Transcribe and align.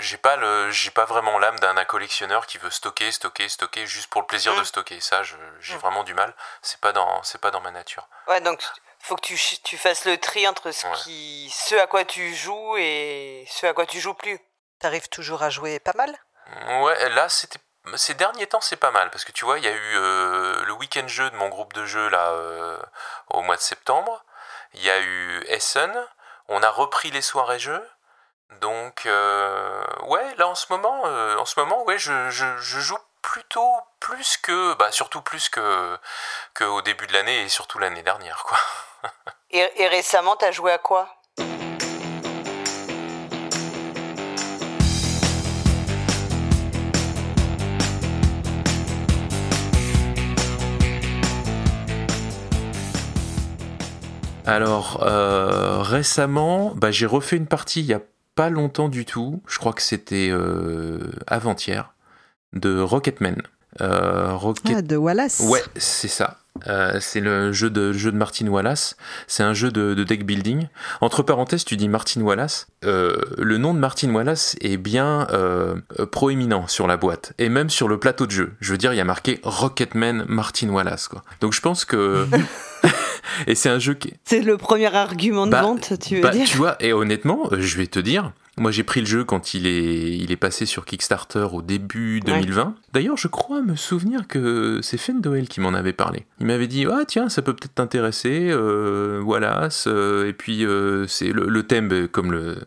j'ai 0.00 0.16
pas 0.16 0.36
le, 0.36 0.70
j'ai 0.70 0.90
pas 0.90 1.04
vraiment 1.04 1.38
l'âme 1.38 1.58
d'un 1.60 1.84
collectionneur 1.84 2.46
qui 2.46 2.58
veut 2.58 2.70
stocker, 2.70 3.10
stocker, 3.12 3.48
stocker 3.48 3.86
juste 3.86 4.08
pour 4.08 4.20
le 4.20 4.26
plaisir 4.26 4.54
de 4.54 4.60
mm. 4.60 4.64
stocker. 4.64 5.00
Ça, 5.00 5.22
j'ai 5.22 5.74
mm. 5.74 5.78
vraiment 5.78 6.04
du 6.04 6.14
mal. 6.14 6.34
C'est 6.62 6.80
pas 6.80 6.92
dans, 6.92 7.22
c'est 7.22 7.40
pas 7.40 7.50
dans 7.50 7.60
ma 7.60 7.70
nature. 7.70 8.08
Ouais, 8.28 8.40
donc 8.40 8.62
faut 9.00 9.16
que 9.16 9.22
tu, 9.22 9.38
tu 9.64 9.78
fasses 9.78 10.04
le 10.04 10.18
tri 10.18 10.46
entre 10.48 10.72
ce 10.72 10.86
qui, 11.02 11.50
ce 11.54 11.74
à 11.76 11.86
quoi 11.86 12.04
tu 12.04 12.34
joues 12.34 12.76
et 12.76 13.46
ce 13.48 13.66
à 13.66 13.72
quoi 13.72 13.86
tu 13.86 14.00
joues 14.00 14.14
plus. 14.14 14.38
T'arrives 14.78 15.08
toujours 15.08 15.42
à 15.42 15.50
jouer 15.50 15.78
pas 15.78 15.94
mal? 15.94 16.16
Ouais, 16.82 17.08
là 17.10 17.28
c'était 17.28 17.60
ces 17.96 18.14
derniers 18.14 18.46
temps, 18.46 18.60
c'est 18.60 18.76
pas 18.76 18.90
mal 18.90 19.10
parce 19.10 19.24
que 19.24 19.32
tu 19.32 19.44
vois, 19.44 19.58
il 19.58 19.64
y 19.64 19.68
a 19.68 19.72
eu 19.72 19.96
euh, 19.96 20.64
le 20.64 20.72
week-end 20.74 21.06
jeu 21.08 21.30
de 21.30 21.36
mon 21.36 21.48
groupe 21.48 21.72
de 21.72 21.86
jeu 21.86 22.08
là 22.08 22.30
euh, 22.32 22.78
au 23.28 23.42
mois 23.42 23.56
de 23.56 23.62
septembre. 23.62 24.24
Il 24.74 24.82
y 24.82 24.90
a 24.90 25.00
eu 25.00 25.42
Essen. 25.46 25.92
On 26.48 26.62
a 26.62 26.70
repris 26.70 27.10
les 27.10 27.22
soirées 27.22 27.58
jeux. 27.58 27.88
Donc 28.60 29.06
euh, 29.06 29.84
ouais, 30.06 30.34
là 30.36 30.48
en 30.48 30.54
ce 30.54 30.66
moment, 30.70 31.02
en 31.02 31.44
ce 31.44 31.58
moment, 31.58 31.84
ouais, 31.84 31.98
je, 31.98 32.30
je, 32.30 32.56
joue 32.58 32.98
plutôt 33.22 33.72
plus 34.00 34.36
que, 34.38 34.74
bah 34.74 34.90
surtout 34.92 35.22
plus 35.22 35.48
que 35.48 35.98
qu'au 36.54 36.82
début 36.82 37.06
de 37.06 37.12
l'année 37.12 37.42
et 37.42 37.48
surtout 37.48 37.78
l'année 37.78 38.02
dernière, 38.02 38.44
quoi. 38.44 38.58
et, 39.50 39.66
et 39.76 39.88
récemment, 39.88 40.36
t'as 40.36 40.50
joué 40.50 40.72
à 40.72 40.78
quoi? 40.78 41.20
Alors, 54.50 55.04
euh, 55.04 55.80
récemment, 55.80 56.72
bah, 56.74 56.90
j'ai 56.90 57.06
refait 57.06 57.36
une 57.36 57.46
partie 57.46 57.82
il 57.82 57.86
n'y 57.86 57.94
a 57.94 58.00
pas 58.40 58.48
longtemps 58.48 58.88
du 58.88 59.04
tout, 59.04 59.42
je 59.46 59.58
crois 59.58 59.74
que 59.74 59.82
c'était 59.82 60.30
euh, 60.30 61.12
avant-hier, 61.26 61.92
de 62.54 62.80
Rocketman. 62.80 63.42
Euh, 63.80 64.36
Ah, 64.66 64.82
de 64.82 64.96
Wallace 64.96 65.40
Ouais, 65.40 65.62
c'est 65.76 66.08
ça. 66.08 66.38
Euh, 66.68 66.98
c'est 67.00 67.20
le 67.20 67.52
jeu 67.52 67.70
de, 67.70 67.92
jeu 67.92 68.12
de 68.12 68.16
Martin 68.16 68.46
Wallace. 68.48 68.96
C'est 69.26 69.42
un 69.42 69.54
jeu 69.54 69.70
de, 69.70 69.94
deck 70.04 70.26
building. 70.26 70.68
Entre 71.00 71.22
parenthèses, 71.22 71.64
tu 71.64 71.76
dis 71.76 71.88
Martin 71.88 72.20
Wallace. 72.22 72.66
Euh, 72.84 73.16
le 73.38 73.58
nom 73.58 73.74
de 73.74 73.78
Martin 73.78 74.12
Wallace 74.12 74.56
est 74.60 74.76
bien 74.76 75.26
euh, 75.30 75.76
proéminent 76.10 76.66
sur 76.66 76.86
la 76.86 76.96
boîte 76.96 77.32
et 77.38 77.48
même 77.48 77.70
sur 77.70 77.88
le 77.88 77.98
plateau 77.98 78.26
de 78.26 78.32
jeu. 78.32 78.52
Je 78.60 78.72
veux 78.72 78.78
dire, 78.78 78.92
il 78.92 78.96
y 78.96 79.00
a 79.00 79.04
marqué 79.04 79.40
Rocketman 79.42 80.24
Martin 80.28 80.68
Wallace. 80.68 81.08
Quoi. 81.08 81.22
Donc 81.40 81.52
je 81.52 81.60
pense 81.60 81.84
que. 81.84 82.26
et 83.46 83.54
c'est 83.54 83.68
un 83.68 83.78
jeu 83.78 83.94
qui. 83.94 84.14
C'est 84.24 84.40
le 84.40 84.56
premier 84.56 84.94
argument 84.94 85.46
de 85.46 85.52
bah, 85.52 85.62
vente, 85.62 85.98
tu 86.00 86.16
veux 86.16 86.22
bah, 86.22 86.30
dire 86.30 86.46
Tu 86.46 86.56
vois, 86.56 86.76
et 86.80 86.92
honnêtement, 86.92 87.48
je 87.52 87.76
vais 87.76 87.86
te 87.86 87.98
dire, 87.98 88.32
moi, 88.60 88.70
j'ai 88.70 88.84
pris 88.84 89.00
le 89.00 89.06
jeu 89.06 89.24
quand 89.24 89.54
il 89.54 89.66
est, 89.66 90.18
il 90.18 90.30
est 90.30 90.36
passé 90.36 90.66
sur 90.66 90.84
Kickstarter 90.84 91.46
au 91.52 91.62
début 91.62 92.20
2020. 92.20 92.74
D'ailleurs, 92.92 93.16
je 93.16 93.26
crois 93.26 93.62
me 93.62 93.74
souvenir 93.74 94.28
que 94.28 94.80
c'est 94.82 94.98
Fendoel 94.98 95.48
qui 95.48 95.60
m'en 95.60 95.72
avait 95.72 95.94
parlé. 95.94 96.26
Il 96.40 96.46
m'avait 96.46 96.66
dit 96.66 96.84
Ah, 96.84 97.04
tiens, 97.08 97.30
ça 97.30 97.40
peut 97.40 97.54
peut-être 97.54 97.74
t'intéresser, 97.74 98.50
euh, 98.50 99.18
voilà. 99.24 99.70
et 99.86 100.34
puis, 100.34 100.66
euh, 100.66 101.06
c'est 101.06 101.32
le, 101.32 101.62
thème, 101.62 102.06
comme, 102.08 102.32
le, 102.32 102.58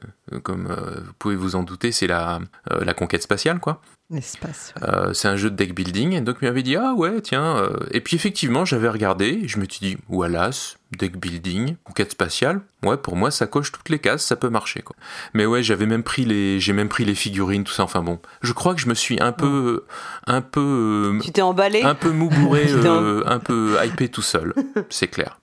comme 0.41 0.67
euh, 0.71 0.99
vous 1.05 1.13
pouvez 1.19 1.35
vous 1.35 1.55
en 1.55 1.61
douter, 1.61 1.91
c'est 1.91 2.07
la, 2.07 2.39
la 2.71 2.93
conquête 2.95 3.21
spatiale, 3.21 3.59
quoi. 3.59 3.79
L'espace. 4.09 4.73
c'est 5.13 5.27
un 5.27 5.35
jeu 5.35 5.49
de 5.49 5.55
deck 5.55 5.73
building. 5.73 6.13
Et 6.13 6.21
donc, 6.21 6.37
il 6.41 6.45
m'avait 6.45 6.63
dit 6.63 6.75
Ah, 6.75 6.93
ouais, 6.93 7.21
tiens. 7.21 7.69
Et 7.91 8.01
puis, 8.01 8.15
effectivement, 8.15 8.65
j'avais 8.65 8.89
regardé. 8.89 9.41
je 9.47 9.57
me 9.57 9.65
suis 9.65 9.79
dit 9.79 9.97
Wallace, 10.09 10.77
deck 10.97 11.17
building, 11.17 11.75
conquête 11.83 12.11
spatiale, 12.11 12.61
ouais, 12.83 12.97
pour 12.97 13.15
moi, 13.15 13.31
ça 13.31 13.47
coche 13.47 13.71
toutes 13.71 13.89
les 13.89 13.99
cases, 13.99 14.23
ça 14.23 14.35
peut 14.35 14.49
marcher, 14.49 14.81
quoi. 14.81 14.95
Mais 15.33 15.45
ouais, 15.45 15.63
j'avais 15.63 15.85
même 15.85 16.03
pris 16.03 16.25
les, 16.25 16.59
j'ai 16.59 16.73
même 16.73 16.89
pris 16.89 17.05
les 17.05 17.15
figurines, 17.15 17.63
tout 17.63 17.73
ça. 17.73 17.83
Enfin 17.83 18.01
bon, 18.01 18.19
je 18.41 18.53
crois 18.53 18.73
que 18.75 18.81
je 18.81 18.87
me 18.87 18.93
suis 18.93 19.21
un 19.21 19.31
peu, 19.31 19.85
un 20.27 20.41
peu, 20.41 21.19
tu 21.21 21.31
t'es 21.31 21.41
emballé, 21.41 21.81
un 21.83 21.95
peu 21.95 22.11
moubouré, 22.11 22.65
euh, 22.69 23.23
un 23.25 23.39
peu 23.39 23.77
hypé 23.83 24.09
tout 24.09 24.21
seul, 24.21 24.53
c'est 24.89 25.07
clair. 25.07 25.39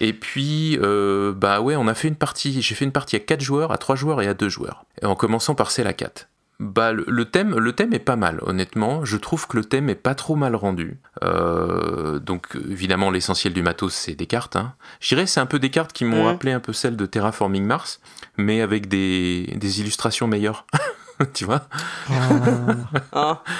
Et 0.00 0.12
puis, 0.12 0.76
euh, 0.82 1.32
bah 1.32 1.60
ouais, 1.60 1.76
on 1.76 1.86
a 1.86 1.94
fait 1.94 2.08
une 2.08 2.16
partie, 2.16 2.60
j'ai 2.60 2.74
fait 2.74 2.84
une 2.84 2.92
partie 2.92 3.14
à 3.14 3.20
4 3.20 3.40
joueurs, 3.40 3.70
à 3.70 3.78
3 3.78 3.94
joueurs 3.94 4.20
et 4.22 4.26
à 4.26 4.34
2 4.34 4.48
joueurs. 4.48 4.84
en 5.02 5.14
commençant 5.14 5.54
par 5.54 5.70
C'est 5.70 5.84
la 5.84 5.92
4 5.92 6.28
bah, 6.60 6.92
le, 6.92 7.24
thème, 7.24 7.56
le 7.56 7.72
thème 7.72 7.92
est 7.94 8.00
pas 8.00 8.16
mal, 8.16 8.40
honnêtement. 8.42 9.04
Je 9.04 9.16
trouve 9.16 9.46
que 9.46 9.56
le 9.56 9.64
thème 9.64 9.88
est 9.88 9.94
pas 9.94 10.16
trop 10.16 10.34
mal 10.34 10.56
rendu. 10.56 10.98
Euh, 11.22 12.18
donc, 12.18 12.56
évidemment, 12.68 13.10
l'essentiel 13.10 13.52
du 13.52 13.62
matos, 13.62 13.94
c'est 13.94 14.14
des 14.14 14.26
cartes. 14.26 14.56
Hein. 14.56 14.74
Je 15.00 15.14
dirais 15.14 15.26
c'est 15.26 15.40
un 15.40 15.46
peu 15.46 15.60
des 15.60 15.70
cartes 15.70 15.92
qui 15.92 16.04
m'ont 16.04 16.24
rappelé 16.24 16.50
un 16.50 16.60
peu 16.60 16.72
celles 16.72 16.96
de 16.96 17.06
Terraforming 17.06 17.64
Mars, 17.64 18.00
mais 18.36 18.60
avec 18.60 18.88
des, 18.88 19.54
des 19.56 19.80
illustrations 19.80 20.26
meilleures. 20.26 20.66
tu 21.34 21.44
vois? 21.44 21.68
Ah. 23.12 23.42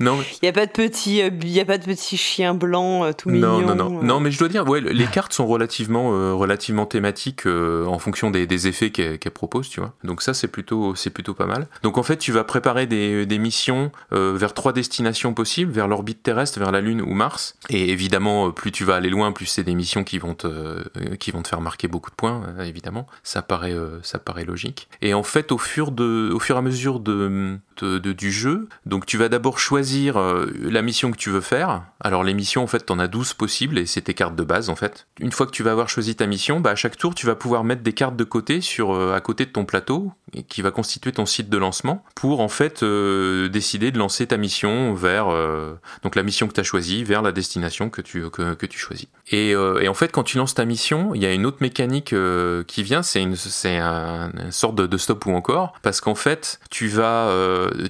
Non. 0.00 0.18
Il 0.42 0.44
n'y 0.44 0.48
a 0.48 0.52
pas 0.52 0.66
de 0.66 0.72
petit, 0.72 1.18
il 1.18 1.22
euh, 1.22 1.48
y 1.48 1.60
a 1.60 1.64
pas 1.64 1.78
de 1.78 1.84
petit 1.84 2.16
chien 2.16 2.54
blanc 2.54 3.04
euh, 3.04 3.12
tout 3.12 3.30
mignon. 3.30 3.60
Non, 3.60 3.74
non, 3.74 3.74
non. 3.74 3.98
Euh. 3.98 4.02
Non, 4.02 4.20
mais 4.20 4.30
je 4.30 4.38
dois 4.38 4.48
dire, 4.48 4.66
ouais, 4.68 4.80
les 4.80 5.06
cartes 5.06 5.32
sont 5.32 5.46
relativement, 5.46 6.36
relativement 6.36 6.86
thématiques 6.86 7.46
en 7.46 7.98
fonction 7.98 8.30
des, 8.30 8.46
des 8.46 8.68
effets 8.68 8.90
qu'elles 8.90 9.18
proposent, 9.30 9.68
tu 9.68 9.80
vois. 9.80 9.94
Donc 10.04 10.22
ça, 10.22 10.34
c'est 10.34 10.48
plutôt, 10.48 10.94
c'est 10.94 11.10
plutôt 11.10 11.34
pas 11.34 11.46
mal. 11.46 11.66
Donc 11.82 11.98
en 11.98 12.02
fait, 12.02 12.16
tu 12.16 12.32
vas 12.32 12.44
préparer 12.44 12.86
des, 12.86 13.26
des 13.26 13.38
missions 13.38 13.90
vers 14.10 14.54
trois 14.54 14.72
destinations 14.72 15.34
possibles, 15.34 15.72
vers 15.72 15.88
l'orbite 15.88 16.22
terrestre, 16.22 16.58
vers 16.58 16.72
la 16.72 16.80
Lune 16.80 17.00
ou 17.00 17.14
Mars. 17.14 17.56
Et 17.70 17.90
évidemment, 17.90 18.50
plus 18.50 18.72
tu 18.72 18.84
vas 18.84 18.96
aller 18.96 19.10
loin, 19.10 19.32
plus 19.32 19.46
c'est 19.46 19.64
des 19.64 19.74
missions 19.74 20.04
qui 20.04 20.18
vont 20.18 20.34
te, 20.34 21.16
qui 21.16 21.30
vont 21.30 21.42
te 21.42 21.48
faire 21.48 21.60
marquer 21.60 21.88
beaucoup 21.88 22.10
de 22.10 22.16
points, 22.16 22.42
évidemment. 22.64 23.06
Ça 23.22 23.42
paraît, 23.42 23.74
ça 24.02 24.18
paraît 24.18 24.44
logique. 24.44 24.88
Et 25.02 25.14
en 25.14 25.22
fait, 25.22 25.52
au 25.52 25.58
fur 25.58 25.90
de, 25.90 26.30
au 26.32 26.38
fur 26.38 26.56
et 26.56 26.58
à 26.58 26.62
mesure 26.62 27.00
de, 27.00 27.58
de, 27.84 28.12
du 28.12 28.32
jeu, 28.32 28.68
donc 28.84 29.06
tu 29.06 29.18
vas 29.18 29.28
d'abord 29.28 29.58
choisir 29.58 30.16
euh, 30.16 30.46
la 30.62 30.82
mission 30.82 31.10
que 31.10 31.16
tu 31.16 31.30
veux 31.30 31.40
faire. 31.40 31.82
Alors 32.00 32.24
les 32.24 32.34
missions, 32.34 32.62
en 32.62 32.66
fait, 32.66 32.90
en 32.90 32.98
as 32.98 33.08
12 33.08 33.34
possibles 33.34 33.78
et 33.78 33.86
c'est 33.86 34.02
tes 34.02 34.14
cartes 34.14 34.36
de 34.36 34.44
base, 34.44 34.70
en 34.70 34.76
fait. 34.76 35.06
Une 35.20 35.32
fois 35.32 35.46
que 35.46 35.50
tu 35.50 35.62
vas 35.62 35.72
avoir 35.72 35.88
choisi 35.88 36.14
ta 36.14 36.26
mission, 36.26 36.60
bah, 36.60 36.70
à 36.70 36.74
chaque 36.74 36.96
tour, 36.96 37.14
tu 37.14 37.26
vas 37.26 37.34
pouvoir 37.34 37.64
mettre 37.64 37.82
des 37.82 37.92
cartes 37.92 38.16
de 38.16 38.24
côté 38.24 38.60
sur, 38.60 38.94
euh, 38.94 39.14
à 39.14 39.20
côté 39.20 39.44
de 39.44 39.50
ton 39.50 39.64
plateau 39.64 40.12
qui 40.48 40.62
va 40.62 40.70
constituer 40.70 41.12
ton 41.12 41.26
site 41.26 41.48
de 41.48 41.58
lancement 41.58 42.04
pour, 42.14 42.40
en 42.40 42.48
fait, 42.48 42.82
euh, 42.82 43.48
décider 43.48 43.90
de 43.90 43.98
lancer 43.98 44.26
ta 44.26 44.36
mission 44.36 44.94
vers, 44.94 45.26
donc 46.02 46.16
la 46.16 46.22
mission 46.22 46.48
que 46.48 46.52
tu 46.52 46.60
as 46.60 46.64
choisie, 46.64 47.04
vers 47.04 47.22
la 47.22 47.32
destination 47.32 47.90
que 47.90 48.00
tu, 48.02 48.28
que, 48.30 48.66
tu 48.66 48.78
choisis. 48.78 49.06
Et, 49.30 49.50
et, 49.50 49.88
en 49.88 49.94
fait, 49.94 50.12
quand 50.12 50.24
tu 50.24 50.38
lances 50.38 50.54
ta 50.54 50.64
mission, 50.64 51.14
il 51.14 51.22
y 51.22 51.26
a 51.26 51.32
une 51.32 51.46
autre 51.46 51.58
mécanique 51.60 52.14
qui 52.66 52.82
vient, 52.82 53.02
c'est 53.02 53.22
une, 53.22 53.36
c'est 53.36 53.76
un, 53.76 54.30
une 54.32 54.52
sorte 54.52 54.74
de, 54.76 54.96
stop 54.96 55.26
ou 55.26 55.32
encore, 55.32 55.74
parce 55.82 56.00
qu'en 56.00 56.14
fait, 56.14 56.60
tu 56.70 56.88
vas, 56.88 57.30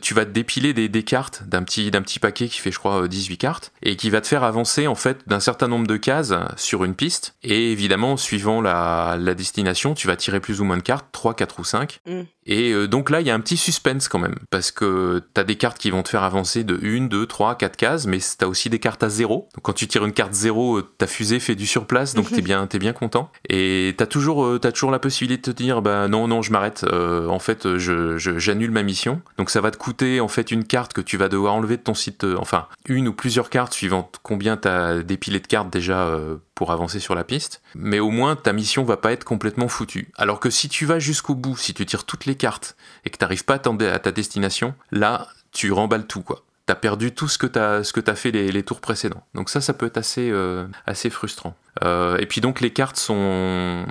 tu 0.01 0.15
vas 0.15 0.25
dépiler 0.25 0.73
des, 0.73 0.89
des 0.89 1.03
cartes 1.03 1.43
d'un 1.47 1.63
petit 1.63 1.91
d'un 1.91 2.03
petit 2.03 2.19
paquet 2.19 2.49
qui 2.49 2.61
fait 2.61 2.71
je 2.71 2.79
crois 2.79 3.09
18 3.09 3.35
euh, 3.35 3.37
cartes 3.37 3.73
et 3.83 3.97
qui 3.97 4.11
va 4.11 4.21
te 4.21 4.27
faire 4.27 4.45
avancer 4.45 4.87
en 4.87 4.95
fait 4.95 5.21
d'un 5.27 5.41
certain 5.41 5.69
nombre 5.69 5.87
de 5.87 5.97
cases 5.97 6.35
sur 6.57 6.85
une 6.85 6.95
piste. 6.95 7.35
Et 7.43 7.73
évidemment 7.73 8.17
suivant 8.17 8.61
la, 8.61 9.17
destination 9.37 9.95
tu 9.95 10.07
vas 10.07 10.17
tirer 10.17 10.41
plus 10.41 10.61
ou 10.61 10.65
moins 10.65 10.77
de 10.77 10.83
cartes 10.83 11.07
3, 11.13 11.35
4 11.35 11.61
ou 11.61 11.65
5 11.65 12.01
mm. 12.07 12.23
et 12.47 12.73
euh, 12.73 12.89
donc 12.89 13.11
là 13.11 13.21
il 13.21 13.27
y 13.27 13.31
a 13.31 13.35
un 13.35 13.41
petit 13.41 13.57
suspense 13.57 14.09
quand 14.09 14.19
même 14.19 14.37
parce 14.51 14.71
que 14.71 15.23
tu 15.35 15.41
as 15.41 15.45
des 15.45 15.57
cartes 15.57 15.79
qui 15.79 15.91
vont 15.91 16.03
te 16.03 16.09
faire 16.09 16.23
avancer 16.23 16.65
de 16.65 16.79
1, 16.83 17.07
2, 17.07 17.27
3, 17.27 17.57
4 17.57 17.77
cases 17.77 18.07
mais 18.07 18.19
tu 18.19 18.45
as 18.45 18.49
aussi 18.49 18.71
des 18.71 18.79
cartes 18.79 19.03
à 19.03 19.09
0 19.11 19.49
donc 19.55 19.63
quand 19.63 19.75
tu 19.75 19.87
tires 19.89 20.05
une 20.05 20.13
carte 20.13 20.33
0 20.33 20.79
euh, 20.79 20.83
ta 20.97 21.07
fusée 21.07 21.39
fait 21.39 21.55
du 21.55 21.67
surplace 21.67 22.15
donc 22.15 22.31
t'es 22.31 22.41
bien, 22.41 22.67
es 22.73 22.79
bien 22.79 22.93
content. 22.93 23.31
Et 23.49 23.95
t'as 23.97 24.07
toujours, 24.07 24.55
as 24.55 24.73
toujours 24.73 24.91
la 24.91 24.99
possibilité 24.99 25.51
de 25.51 25.57
te 25.57 25.63
dire 25.63 25.83
bah 25.83 26.09
non 26.09 26.29
non 26.29 26.43
je 26.43 26.53
m'arrête. 26.53 26.85
En 26.85 27.39
fait 27.39 27.77
je, 27.77 28.17
j'annule 28.19 28.71
ma 28.71 28.83
mission. 28.83 29.21
Donc 29.39 29.51
ça 29.51 29.61
va 29.61 29.66
te 29.71 29.77
coûter 29.77 30.21
en 30.21 30.29
fait 30.29 30.51
une 30.51 30.65
carte 30.65 30.93
que 30.93 31.01
tu 31.01 31.17
vas 31.17 31.29
devoir 31.29 31.55
enlever 31.55 31.77
de 31.77 31.83
ton 31.83 31.95
site, 31.95 32.25
euh, 32.25 32.37
enfin 32.39 32.67
une 32.89 33.09
ou 33.09 33.13
plusieurs 33.13 33.51
cartes 33.51 33.73
suivant 33.73 34.11
combien 34.23 34.57
tu 34.57 34.69
as 34.69 35.03
dépilé 35.03 35.41
de 35.41 35.47
cartes 35.47 35.71
déjà 35.71 36.07
euh, 36.07 36.37
pour 36.55 36.73
avancer 36.73 37.01
sur 37.01 37.15
la 37.15 37.25
piste, 37.25 37.63
mais 37.75 37.99
au 37.99 38.11
moins 38.11 38.37
ta 38.37 38.53
mission 38.53 38.85
va 38.85 38.97
pas 38.97 39.13
être 39.13 39.25
complètement 39.25 39.69
foutue. 39.69 40.11
Alors 40.17 40.41
que 40.41 40.51
si 40.51 40.69
tu 40.69 40.87
vas 40.87 40.99
jusqu'au 40.99 41.35
bout, 41.35 41.57
si 41.57 41.75
tu 41.75 41.87
tires 41.87 42.05
toutes 42.05 42.27
les 42.27 42.35
cartes 42.35 42.77
et 43.05 43.11
que 43.11 43.19
t'arrives 43.19 43.45
pas 43.45 43.55
à, 43.57 43.93
à 43.93 43.99
ta 43.99 44.13
destination, 44.13 44.75
là 44.91 45.29
tu 45.53 45.73
remballes 45.73 46.07
tout 46.07 46.23
quoi 46.23 46.43
t'as 46.67 46.75
perdu 46.75 47.13
tout 47.13 47.29
ce 47.29 47.39
que 47.39 47.47
t'as 47.47 47.85
ce 47.85 47.93
que 47.93 48.01
t'as 48.01 48.17
fait 48.17 48.33
les, 48.33 48.63
tours 48.65 48.81
précédents. 48.81 49.25
Donc 49.35 49.51
ça, 49.51 49.61
ça 49.61 49.73
peut 49.73 49.87
être 49.87 49.99
assez 49.99 50.31
euh, 50.33 50.67
assez 50.85 51.11
frustrant. 51.11 51.57
Et 51.83 52.27
puis 52.27 52.41
donc 52.41 52.61
les 52.61 52.73
cartes 52.73 52.97
sont 52.97 53.87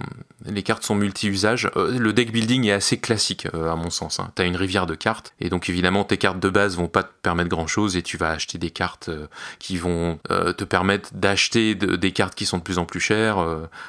les 0.47 0.63
cartes 0.63 0.83
sont 0.83 0.95
multi-usages. 0.95 1.69
Euh, 1.75 1.97
le 1.97 2.13
deck 2.13 2.31
building 2.31 2.65
est 2.67 2.71
assez 2.71 2.97
classique 2.97 3.47
euh, 3.53 3.71
à 3.71 3.75
mon 3.75 3.89
sens. 3.89 4.19
Hein. 4.19 4.31
T'as 4.35 4.45
une 4.45 4.55
rivière 4.55 4.85
de 4.85 4.95
cartes 4.95 5.33
et 5.39 5.49
donc 5.49 5.69
évidemment 5.69 6.03
tes 6.03 6.17
cartes 6.17 6.39
de 6.39 6.49
base 6.49 6.77
vont 6.77 6.87
pas 6.87 7.03
te 7.03 7.11
permettre 7.21 7.49
grand 7.49 7.67
chose 7.67 7.97
et 7.97 8.01
tu 8.01 8.17
vas 8.17 8.29
acheter 8.29 8.57
des 8.57 8.69
cartes 8.69 9.09
qui 9.59 9.77
vont 9.77 10.19
te 10.29 10.63
permettre 10.63 11.09
d'acheter 11.13 11.75
des 11.75 12.11
cartes 12.11 12.35
qui 12.35 12.45
sont 12.45 12.57
de 12.57 12.63
plus 12.63 12.77
en 12.77 12.85
plus 12.85 12.99
chères, 12.99 13.43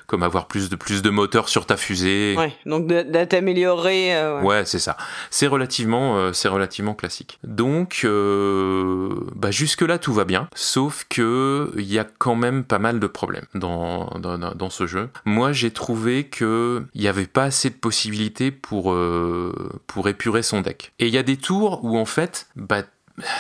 comme 0.07 0.23
avoir 0.23 0.47
plus 0.47 0.69
de 0.69 0.77
plus 0.77 1.03
de 1.03 1.11
moteurs 1.11 1.49
sur 1.49 1.67
ta 1.67 1.77
fusée. 1.77 2.35
Ouais, 2.37 2.55
donc 2.65 2.87
de, 2.87 3.25
t'améliorer. 3.25 4.15
ouais, 4.15 4.43
ouais 4.43 4.65
c'est 4.65 4.79
ça. 4.79 4.97
C'est 5.31 5.47
relativement 5.47 6.33
c'est 6.33 6.49
relativement 6.49 6.95
classique. 6.95 7.39
Donc 7.45 8.07
bah 8.07 9.51
jusque 9.51 9.83
là 9.83 9.99
tout 9.99 10.13
va 10.13 10.25
bien, 10.25 10.49
sauf 10.55 11.07
que 11.09 11.73
il 11.77 11.93
y 11.93 11.99
a 11.99 12.05
quand 12.05 12.37
même 12.37 12.65
pas 12.65 12.79
mal 12.79 13.01
de 13.01 13.07
problèmes 13.07 13.47
dans 13.55 14.07
dans, 14.19 14.39
dans, 14.39 14.71
ce 14.71 14.87
jeu. 14.87 15.09
Moi, 15.25 15.53
j'ai 15.53 15.71
trouvé 15.71 16.25
que 16.25 16.46
qu'il 16.93 17.01
n'y 17.01 17.09
avait 17.09 17.27
pas 17.27 17.45
assez 17.45 17.71
de 17.71 17.75
possibilités 17.75 18.51
pour, 18.51 18.97
pour 19.87 20.09
épurer 20.09 20.43
son 20.43 20.61
deck. 20.61 20.93
Et 20.99 21.09
il 21.09 21.15
y 21.15 21.19
a 21.19 21.23
des 21.23 21.37
tours 21.37 21.85
où 21.85 21.97
en 21.97 22.05
fait, 22.05 22.49
bah, 22.57 22.83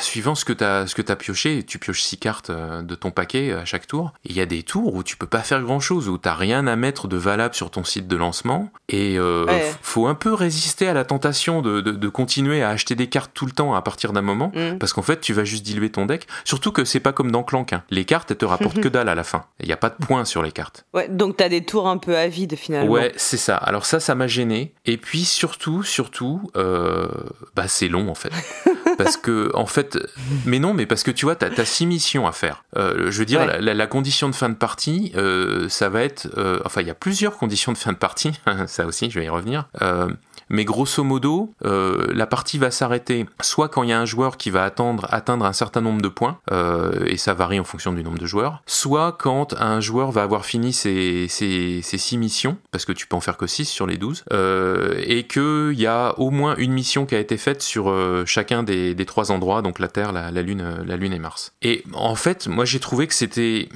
suivant 0.00 0.34
ce 0.34 0.44
que 0.44 0.52
tu 0.52 0.64
as, 0.64 1.16
pioché, 1.16 1.62
tu 1.62 1.78
pioches 1.78 2.02
6 2.02 2.18
cartes 2.18 2.50
euh, 2.50 2.82
de 2.82 2.94
ton 2.94 3.10
paquet 3.10 3.52
à 3.52 3.64
chaque 3.64 3.86
tour. 3.86 4.12
Il 4.24 4.34
y 4.34 4.40
a 4.40 4.46
des 4.46 4.62
tours 4.62 4.94
où 4.94 5.02
tu 5.02 5.16
peux 5.16 5.26
pas 5.26 5.40
faire 5.40 5.62
grand 5.62 5.80
chose, 5.80 6.08
où 6.08 6.18
t'as 6.18 6.34
rien 6.34 6.66
à 6.66 6.76
mettre 6.76 7.08
de 7.08 7.16
valable 7.16 7.54
sur 7.54 7.70
ton 7.70 7.84
site 7.84 8.08
de 8.08 8.16
lancement. 8.16 8.70
Et 8.88 9.18
euh, 9.18 9.46
faut 9.82 10.06
un 10.06 10.14
peu 10.14 10.32
résister 10.32 10.88
à 10.88 10.94
la 10.94 11.04
tentation 11.04 11.62
de, 11.62 11.80
de, 11.80 12.08
continuer 12.08 12.62
à 12.62 12.70
acheter 12.70 12.94
des 12.94 13.08
cartes 13.08 13.32
tout 13.34 13.46
le 13.46 13.52
temps 13.52 13.74
à 13.74 13.82
partir 13.82 14.12
d'un 14.12 14.22
moment, 14.22 14.52
mm. 14.54 14.78
parce 14.78 14.92
qu'en 14.92 15.02
fait, 15.02 15.20
tu 15.20 15.32
vas 15.32 15.44
juste 15.44 15.64
diluer 15.64 15.90
ton 15.90 16.06
deck. 16.06 16.26
Surtout 16.44 16.72
que 16.72 16.84
c'est 16.84 17.00
pas 17.00 17.12
comme 17.12 17.30
dans 17.30 17.42
Clank. 17.42 17.72
Hein. 17.72 17.82
Les 17.90 18.04
cartes, 18.04 18.30
elles 18.30 18.36
te 18.36 18.44
rapportent 18.44 18.80
que 18.80 18.88
dalle 18.88 19.08
à 19.08 19.14
la 19.14 19.24
fin. 19.24 19.44
Il 19.60 19.66
n'y 19.66 19.72
a 19.72 19.76
pas 19.76 19.90
de 19.90 19.96
points 19.96 20.24
sur 20.24 20.42
les 20.42 20.52
cartes. 20.52 20.86
Ouais, 20.94 21.08
donc 21.08 21.36
t'as 21.36 21.48
des 21.48 21.64
tours 21.64 21.88
un 21.88 21.98
peu 21.98 22.16
avides 22.16 22.56
finalement. 22.56 22.90
Ouais, 22.90 23.12
c'est 23.16 23.36
ça. 23.36 23.56
Alors 23.56 23.84
ça, 23.86 24.00
ça 24.00 24.14
m'a 24.14 24.26
gêné. 24.26 24.72
Et 24.84 24.96
puis 24.96 25.24
surtout, 25.24 25.82
surtout, 25.82 26.50
euh, 26.56 27.08
bah 27.54 27.68
c'est 27.68 27.88
long 27.88 28.08
en 28.08 28.14
fait. 28.14 28.32
parce 28.98 29.16
que 29.16 29.50
en 29.54 29.65
fait, 29.66 29.98
mais 30.44 30.58
non, 30.58 30.74
mais 30.74 30.86
parce 30.86 31.02
que 31.02 31.10
tu 31.10 31.24
vois, 31.24 31.36
t'as 31.36 31.48
as 31.48 31.64
six 31.64 31.86
missions 31.86 32.26
à 32.26 32.32
faire. 32.32 32.64
Euh, 32.76 33.10
je 33.10 33.18
veux 33.18 33.24
dire, 33.24 33.60
la, 33.60 33.86
condition 33.86 34.28
de 34.28 34.34
fin 34.34 34.48
de 34.48 34.54
partie, 34.54 35.12
euh, 35.16 35.68
ça 35.68 35.88
va 35.88 36.02
être, 36.02 36.28
euh, 36.36 36.60
enfin, 36.64 36.80
il 36.80 36.86
y 36.86 36.90
a 36.90 36.94
plusieurs 36.94 37.36
conditions 37.36 37.72
de 37.72 37.78
fin 37.78 37.92
de 37.92 37.98
partie. 37.98 38.32
ça 38.66 38.86
aussi, 38.86 39.10
je 39.10 39.18
vais 39.18 39.26
y 39.26 39.28
revenir. 39.28 39.68
Mais 40.48 40.64
grosso 40.64 41.02
modo, 41.02 41.54
euh, 41.64 42.06
la 42.12 42.26
partie 42.26 42.58
va 42.58 42.70
s'arrêter 42.70 43.26
soit 43.40 43.68
quand 43.68 43.82
il 43.82 43.90
y 43.90 43.92
a 43.92 44.00
un 44.00 44.04
joueur 44.04 44.36
qui 44.36 44.50
va 44.50 44.64
attendre, 44.64 45.06
atteindre 45.10 45.44
un 45.44 45.52
certain 45.52 45.80
nombre 45.80 46.00
de 46.00 46.08
points, 46.08 46.38
euh, 46.52 47.04
et 47.06 47.16
ça 47.16 47.34
varie 47.34 47.58
en 47.58 47.64
fonction 47.64 47.92
du 47.92 48.02
nombre 48.02 48.18
de 48.18 48.26
joueurs, 48.26 48.62
soit 48.66 49.12
quand 49.12 49.54
un 49.54 49.80
joueur 49.80 50.12
va 50.12 50.22
avoir 50.22 50.44
fini 50.44 50.72
ses, 50.72 51.26
ses, 51.28 51.80
ses 51.82 51.98
6 51.98 52.18
missions, 52.18 52.56
parce 52.70 52.84
que 52.84 52.92
tu 52.92 53.06
peux 53.06 53.16
en 53.16 53.20
faire 53.20 53.36
que 53.36 53.46
6 53.46 53.64
sur 53.64 53.86
les 53.86 53.96
12, 53.96 54.24
euh, 54.32 54.94
et 55.04 55.24
qu'il 55.24 55.78
y 55.78 55.86
a 55.86 56.18
au 56.18 56.30
moins 56.30 56.54
une 56.56 56.72
mission 56.72 57.06
qui 57.06 57.14
a 57.14 57.18
été 57.18 57.36
faite 57.36 57.62
sur 57.62 57.90
euh, 57.90 58.24
chacun 58.26 58.62
des, 58.62 58.94
trois 59.06 59.30
endroits, 59.30 59.62
donc 59.62 59.78
la 59.78 59.88
Terre, 59.88 60.12
la, 60.12 60.30
la, 60.30 60.42
Lune, 60.42 60.84
la 60.84 60.96
Lune 60.96 61.12
et 61.12 61.18
Mars. 61.18 61.52
Et 61.62 61.84
en 61.92 62.14
fait, 62.14 62.46
moi 62.48 62.64
j'ai 62.64 62.80
trouvé 62.80 63.06
que 63.06 63.14
c'était 63.14 63.68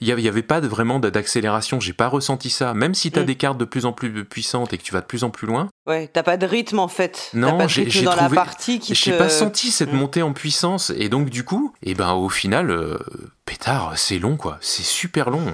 il 0.00 0.14
n'y 0.14 0.28
avait 0.28 0.42
pas 0.42 0.60
de, 0.60 0.68
vraiment 0.68 0.98
d'accélération, 0.98 1.80
j'ai 1.80 1.92
pas 1.92 2.08
ressenti 2.08 2.50
ça. 2.50 2.74
Même 2.74 2.94
si 2.94 3.10
tu 3.10 3.18
as 3.18 3.22
mm. 3.22 3.26
des 3.26 3.34
cartes 3.34 3.58
de 3.58 3.64
plus 3.64 3.86
en 3.86 3.92
plus 3.92 4.24
puissantes 4.24 4.72
et 4.72 4.78
que 4.78 4.82
tu 4.82 4.92
vas 4.92 5.00
de 5.00 5.06
plus 5.06 5.24
en 5.24 5.30
plus 5.30 5.46
loin. 5.46 5.68
Ouais, 5.86 6.08
t'as 6.12 6.22
pas 6.22 6.36
de 6.36 6.46
rythme 6.46 6.78
en 6.78 6.88
fait. 6.88 7.30
Non, 7.34 7.66
j'ai 7.68 8.02
dans 8.02 8.14
la 8.14 8.28
partie 8.28 8.78
qui 8.78 8.94
J'ai 8.94 9.16
pas 9.16 9.28
senti 9.28 9.70
cette 9.70 9.92
mm. 9.92 9.96
montée 9.96 10.22
en 10.22 10.32
puissance 10.32 10.90
et 10.96 11.08
donc 11.08 11.30
du 11.30 11.44
coup, 11.44 11.72
et 11.82 11.90
eh 11.90 11.94
ben 11.94 12.12
au 12.12 12.28
final, 12.28 12.70
euh, 12.70 12.98
pétard, 13.44 13.92
c'est 13.96 14.18
long 14.18 14.36
quoi, 14.36 14.58
c'est 14.60 14.84
super 14.84 15.30
long. 15.30 15.42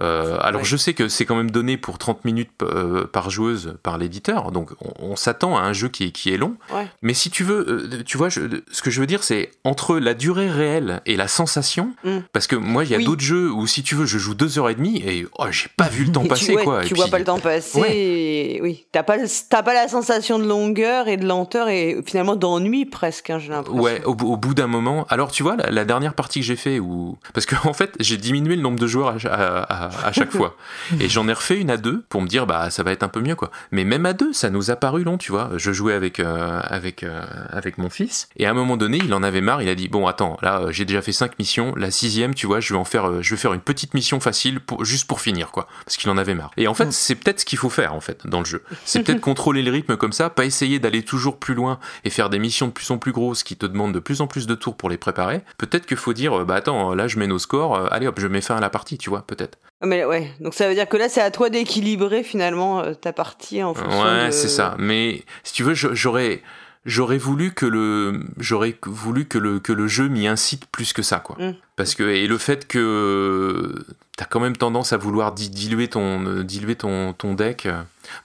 Euh, 0.00 0.38
alors 0.40 0.64
je 0.64 0.76
sais 0.76 0.92
que 0.92 1.08
c'est 1.08 1.24
quand 1.24 1.36
même 1.36 1.50
donné 1.50 1.76
pour 1.76 1.98
30 1.98 2.24
minutes 2.24 2.50
euh, 2.62 3.06
par 3.06 3.30
joueuse 3.30 3.76
par 3.82 3.96
l'éditeur, 3.96 4.50
donc 4.50 4.70
on, 4.98 5.14
s'attend 5.14 5.56
à 5.56 5.60
un 5.60 5.72
jeu 5.72 5.88
qui 5.88 6.04
est, 6.04 6.10
qui 6.10 6.30
est 6.32 6.36
long. 6.36 6.56
Mais 7.00 7.14
si 7.14 7.30
tu 7.30 7.44
veux, 7.44 8.02
tu 8.04 8.18
vois, 8.18 8.28
ce 8.30 8.82
que 8.82 8.90
je 8.90 9.00
veux 9.00 9.06
dire, 9.06 9.22
c'est 9.22 9.52
entre 9.62 9.98
la 9.98 10.14
durée 10.14 10.50
réelle 10.50 11.00
et 11.06 11.16
la 11.16 11.28
sensation, 11.28 11.94
mm. 12.02 12.18
parce 12.32 12.48
que 12.48 12.56
moi 12.56 12.84
il 12.84 12.90
y 12.90 12.94
a 12.94 12.98
d'autres 12.98 13.22
jeux 13.22 13.50
où 13.52 13.66
si 13.66 13.82
tu 13.82 13.94
veux, 13.94 14.04
je 14.04 14.18
joue 14.18 14.34
deux 14.34 14.58
heures 14.58 14.68
et 14.68 14.74
demie 14.74 14.98
et 14.98 15.26
oh, 15.38 15.46
j'ai 15.50 15.68
pas 15.76 15.88
vu 15.88 16.04
le 16.04 16.12
temps 16.12 16.26
passer. 16.26 16.56
tu, 16.56 16.64
quoi. 16.64 16.84
tu 16.84 16.94
vois 16.94 17.08
pas 17.08 17.18
le 17.18 17.24
temps 17.24 17.38
passer. 17.38 17.80
Et... 17.88 18.60
Oui, 18.62 18.86
t'as 18.90 19.04
pas, 19.04 19.16
pas 19.50 19.74
la 19.74 19.88
sensation 19.88 20.38
de 20.38 20.44
longueur 20.44 21.08
et 21.08 21.16
de 21.16 21.26
lenteur 21.26 21.68
et 21.68 22.02
finalement 22.04 22.36
d'ennui 22.36 22.84
presque, 22.84 23.30
hein, 23.30 23.38
j'ai 23.38 23.50
l'impression. 23.50 23.80
Ouais, 23.80 24.02
au, 24.04 24.14
bout 24.14 24.54
d'un 24.54 24.66
moment. 24.66 25.06
Alors 25.08 25.30
tu 25.30 25.42
vois, 25.42 25.56
la, 25.56 25.84
dernière 25.84 26.14
partie 26.14 26.40
que 26.40 26.46
j'ai 26.46 26.56
fait, 26.56 26.78
où... 26.78 27.16
parce 27.32 27.46
qu'en 27.46 27.68
en 27.68 27.72
fait, 27.72 27.94
j'ai 28.00 28.16
diminué 28.16 28.56
le 28.56 28.62
nombre 28.62 28.78
de 28.78 28.86
joueurs 28.86 29.16
à, 29.26 30.12
chaque 30.12 30.32
fois. 30.32 30.56
Et 31.00 31.08
j'en 31.08 31.28
ai 31.28 31.32
refait 31.32 31.58
une 31.58 31.70
à 31.70 31.76
deux 31.76 32.04
pour 32.08 32.22
me 32.22 32.28
dire, 32.28 32.46
bah 32.46 32.70
ça 32.70 32.82
va 32.82 32.92
être 32.92 33.02
un 33.02 33.08
peu 33.08 33.20
mieux 33.20 33.34
quoi. 33.34 33.50
Mais 33.70 33.84
même 33.84 34.06
à 34.06 34.12
deux, 34.12 34.32
ça 34.32 34.50
nous 34.50 34.70
a 34.70 34.76
paru 34.76 35.04
long, 35.04 35.18
tu 35.18 35.32
vois. 35.32 35.50
Je 35.56 35.72
jouais 35.72 35.94
avec, 35.94 36.20
euh, 36.20 36.60
avec, 36.62 37.02
euh, 37.02 37.22
avec 37.50 37.78
mon 37.78 37.90
fils 37.90 38.28
et 38.36 38.46
à 38.46 38.50
un 38.50 38.54
moment 38.54 38.76
donné, 38.76 38.98
il 38.98 39.12
en 39.14 39.22
avait 39.22 39.40
marre. 39.40 39.62
Il 39.62 39.68
a 39.68 39.74
dit, 39.74 39.88
bon, 39.88 40.06
attends, 40.06 40.36
là, 40.42 40.66
j'ai 40.70 40.84
déjà 40.84 41.02
fait 41.02 41.12
cinq 41.12 41.38
missions. 41.38 41.74
La 41.76 41.90
sixième, 41.90 42.34
tu 42.34 42.46
vois, 42.46 42.60
je 42.60 42.72
vais 42.72 42.78
en 42.78 42.84
faire, 42.84 43.22
je 43.22 43.30
vais 43.30 43.40
faire 43.40 43.54
une 43.54 43.60
petite 43.60 43.94
mission 43.94 44.20
facile 44.20 44.60
pour, 44.60 44.84
juste 44.84 45.06
pour 45.06 45.20
finir, 45.20 45.50
quoi. 45.50 45.68
Parce 45.84 45.96
qu'il 45.96 46.10
en 46.10 46.18
avait 46.18 46.34
marre. 46.34 46.50
Et 46.56 46.68
en 46.68 46.74
fait, 46.74 46.86
mm. 46.86 46.92
c'est 46.92 47.14
peut-être 47.14 47.40
ce 47.40 47.44
qu'il 47.44 47.58
faut 47.58 47.70
faire, 47.70 47.94
en 47.94 48.00
fait, 48.00 48.26
dans 48.26 48.40
le 48.40 48.44
jeu. 48.44 48.62
C'est 48.84 49.02
peut-être 49.02 49.20
contrôler 49.24 49.62
le 49.62 49.70
rythme 49.70 49.96
comme 49.96 50.12
ça, 50.12 50.30
pas 50.30 50.44
essayer 50.44 50.78
d'aller 50.78 51.02
toujours 51.02 51.38
plus 51.38 51.54
loin 51.54 51.78
et 52.04 52.10
faire 52.10 52.30
des 52.30 52.38
missions 52.38 52.66
de 52.66 52.72
plus 52.72 52.90
en 52.90 52.98
plus 52.98 53.12
grosses 53.12 53.42
qui 53.42 53.56
te 53.56 53.66
demandent 53.66 53.94
de 53.94 54.00
plus 54.00 54.20
en 54.20 54.26
plus 54.26 54.46
de 54.46 54.54
tours 54.54 54.76
pour 54.76 54.90
les 54.90 54.98
préparer. 54.98 55.42
Peut-être 55.58 55.86
qu'il 55.86 55.96
faut 55.96 56.12
dire, 56.12 56.40
euh, 56.40 56.44
bah 56.44 56.56
attends, 56.56 56.94
là 56.94 57.08
je 57.08 57.13
mets 57.18 57.26
nos 57.26 57.38
scores, 57.38 57.76
euh, 57.76 57.86
allez 57.90 58.06
hop, 58.06 58.18
je 58.18 58.26
mets 58.26 58.40
fin 58.40 58.56
à 58.56 58.60
la 58.60 58.70
partie, 58.70 58.98
tu 58.98 59.10
vois, 59.10 59.22
peut-être. 59.26 59.58
Ah, 59.80 59.86
mais 59.86 60.04
ouais, 60.04 60.30
donc 60.40 60.54
ça 60.54 60.68
veut 60.68 60.74
dire 60.74 60.88
que 60.88 60.96
là 60.96 61.08
c'est 61.08 61.20
à 61.20 61.30
toi 61.30 61.50
d'équilibrer 61.50 62.22
finalement 62.22 62.80
euh, 62.80 62.94
ta 62.94 63.12
partie 63.12 63.62
en 63.62 63.74
fonction 63.74 64.02
Ouais, 64.02 64.32
c'est 64.32 64.48
ça. 64.48 64.76
Mais 64.78 65.24
si 65.42 65.52
tu 65.52 65.62
veux, 65.62 65.74
j'aurais 65.74 66.42
j'aurais 66.84 67.18
voulu 67.18 67.52
que 67.52 67.66
le 67.66 68.24
j'aurais 68.38 68.76
voulu 68.84 69.26
que 69.26 69.38
le 69.38 69.58
que 69.58 69.72
le 69.72 69.86
jeu 69.86 70.08
m'y 70.08 70.26
incite 70.26 70.66
plus 70.66 70.92
que 70.92 71.02
ça 71.02 71.18
quoi 71.18 71.36
mm. 71.38 71.54
parce 71.76 71.94
que 71.94 72.02
et 72.02 72.26
le 72.26 72.38
fait 72.38 72.66
que 72.68 73.74
t'as 74.16 74.26
quand 74.26 74.40
même 74.40 74.56
tendance 74.56 74.92
à 74.92 74.96
vouloir 74.96 75.32
diluer 75.32 75.88
ton 75.88 76.42
diluer 76.42 76.76
ton 76.76 77.14
ton 77.14 77.34
deck 77.34 77.68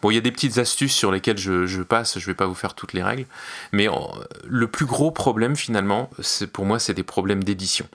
bon 0.01 0.11
il 0.11 0.15
y 0.15 0.17
a 0.17 0.21
des 0.21 0.31
petites 0.31 0.57
astuces 0.57 0.93
sur 0.93 1.11
lesquelles 1.11 1.37
je, 1.37 1.65
je, 1.65 1.81
passe 1.81 2.19
je 2.19 2.25
vais 2.25 2.33
pas 2.33 2.47
vous 2.47 2.55
faire 2.55 2.73
toutes 2.73 2.93
les 2.93 3.03
règles 3.03 3.25
mais 3.71 3.87
le 4.45 4.67
plus 4.67 4.85
gros 4.85 5.11
problème 5.11 5.55
finalement 5.55 6.09
c'est 6.19 6.51
pour 6.51 6.65
moi 6.65 6.79
c'est 6.79 6.93
des 6.93 7.03
problèmes 7.03 7.43
d'édition 7.43 7.87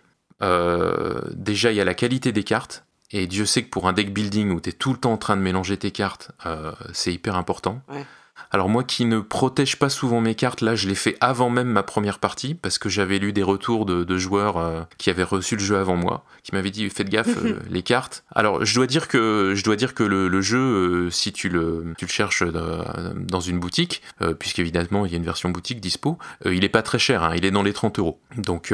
euh, 0.45 1.21
déjà 1.33 1.73
il 1.73 1.77
y 1.77 1.81
a 1.81 1.85
la 1.85 1.95
qualité 1.95 2.33
des 2.33 2.45
cartes 2.45 2.85
et 3.11 3.27
Dieu 3.27 3.47
sait 3.47 3.63
que 3.63 3.71
pour 3.71 3.89
un 3.89 3.93
deck 3.93 4.13
building 4.13 4.51
où 4.51 4.61
tu 4.61 4.71
es 4.71 4.73
tout 4.73 4.93
le 4.93 4.99
temps 4.99 5.13
en 5.13 5.17
train 5.17 5.37
de 5.37 5.43
mélanger 5.43 5.77
tes 5.77 5.91
cartes, 5.91 6.33
euh, 6.47 6.73
c'est 6.93 7.13
hyper 7.13 7.37
important. 7.37 7.81
Ouais. 7.89 8.05
Alors 8.55 8.69
moi 8.69 8.85
qui 8.85 9.05
ne 9.05 9.19
protège 9.19 9.81
pas 9.81 9.89
souvent 9.89 10.21
mes 10.21 10.37
cartes, 10.37 10.61
là 10.61 10.77
je 10.77 10.89
l'ai 10.89 10.95
fait 10.95 11.17
avant 11.21 11.51
même 11.51 11.69
ma 11.69 11.83
première 11.83 12.21
partie 12.21 12.55
parce 12.55 12.79
que 12.79 12.89
j'avais 12.89 13.19
lu 13.19 13.33
des 13.33 13.43
retours 13.43 13.85
de, 13.85 14.17
joueurs 14.17 14.59
euh, 14.59 14.83
qui 14.97 15.11
avaient 15.11 15.25
reçu 15.25 15.57
le 15.57 15.63
jeu 15.63 15.77
avant 15.77 15.97
moi, 15.97 16.25
qui 16.45 16.55
m'avaient 16.55 16.71
dit 16.71 16.89
faites 16.89 17.09
gaffe 17.09 17.37
euh, 17.45 17.59
les 17.69 17.83
cartes. 17.83 18.25
Alors 18.33 18.65
je 18.65 18.75
dois 18.77 18.87
dire 18.87 19.09
que 19.09 19.55
je 19.57 19.65
dois 19.65 19.75
dire 19.75 19.93
que 19.93 20.05
le, 20.05 20.41
jeu, 20.41 20.59
euh, 20.59 21.11
si 21.11 21.33
tu 21.33 21.49
le 21.49 21.95
tu 21.99 22.05
le 22.05 22.11
cherches 22.11 22.45
dans 22.45 23.41
une 23.41 23.59
boutique, 23.59 24.03
puisqu'évidemment 24.39 25.05
il 25.07 25.11
y 25.11 25.15
a 25.15 25.19
une 25.19 25.25
version 25.25 25.51
boutique 25.51 25.81
dispo, 25.81 26.19
il 26.45 26.65
est 26.65 26.69
pas 26.69 26.83
très 26.83 27.01
cher, 27.01 27.25
hein, 27.25 27.33
il 27.35 27.45
est 27.45 27.51
dans 27.51 27.65
les 27.65 27.73
30 27.73 27.99
euros. 27.99 28.21
Donc 28.37 28.73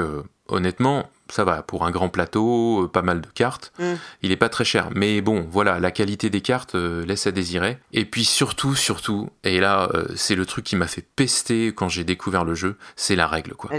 honnêtement, 0.49 1.08
ça 1.32 1.44
va, 1.44 1.62
pour 1.62 1.84
un 1.84 1.90
grand 1.90 2.08
plateau, 2.08 2.84
euh, 2.84 2.88
pas 2.88 3.02
mal 3.02 3.20
de 3.20 3.28
cartes, 3.28 3.72
mm. 3.78 3.94
il 4.22 4.32
est 4.32 4.36
pas 4.36 4.48
très 4.48 4.64
cher. 4.64 4.88
Mais 4.94 5.20
bon, 5.20 5.46
voilà, 5.50 5.80
la 5.80 5.90
qualité 5.90 6.30
des 6.30 6.40
cartes 6.40 6.74
euh, 6.74 7.04
laisse 7.06 7.26
à 7.26 7.32
désirer. 7.32 7.78
Et 7.92 8.04
puis 8.04 8.24
surtout, 8.24 8.74
surtout, 8.74 9.30
et 9.44 9.60
là, 9.60 9.88
euh, 9.94 10.06
c'est 10.16 10.34
le 10.34 10.46
truc 10.46 10.64
qui 10.64 10.76
m'a 10.76 10.86
fait 10.86 11.04
pester 11.16 11.68
quand 11.68 11.88
j'ai 11.88 12.04
découvert 12.04 12.44
le 12.44 12.54
jeu, 12.54 12.76
c'est 12.96 13.16
la 13.16 13.26
règle, 13.26 13.54
quoi. 13.54 13.70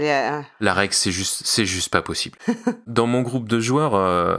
La 0.60 0.74
règle, 0.74 0.94
c'est 0.94 1.12
juste, 1.12 1.42
c'est 1.44 1.66
juste 1.66 1.90
pas 1.90 2.02
possible. 2.02 2.38
Dans 2.86 3.06
mon 3.06 3.22
groupe 3.22 3.48
de 3.48 3.60
joueurs, 3.60 4.38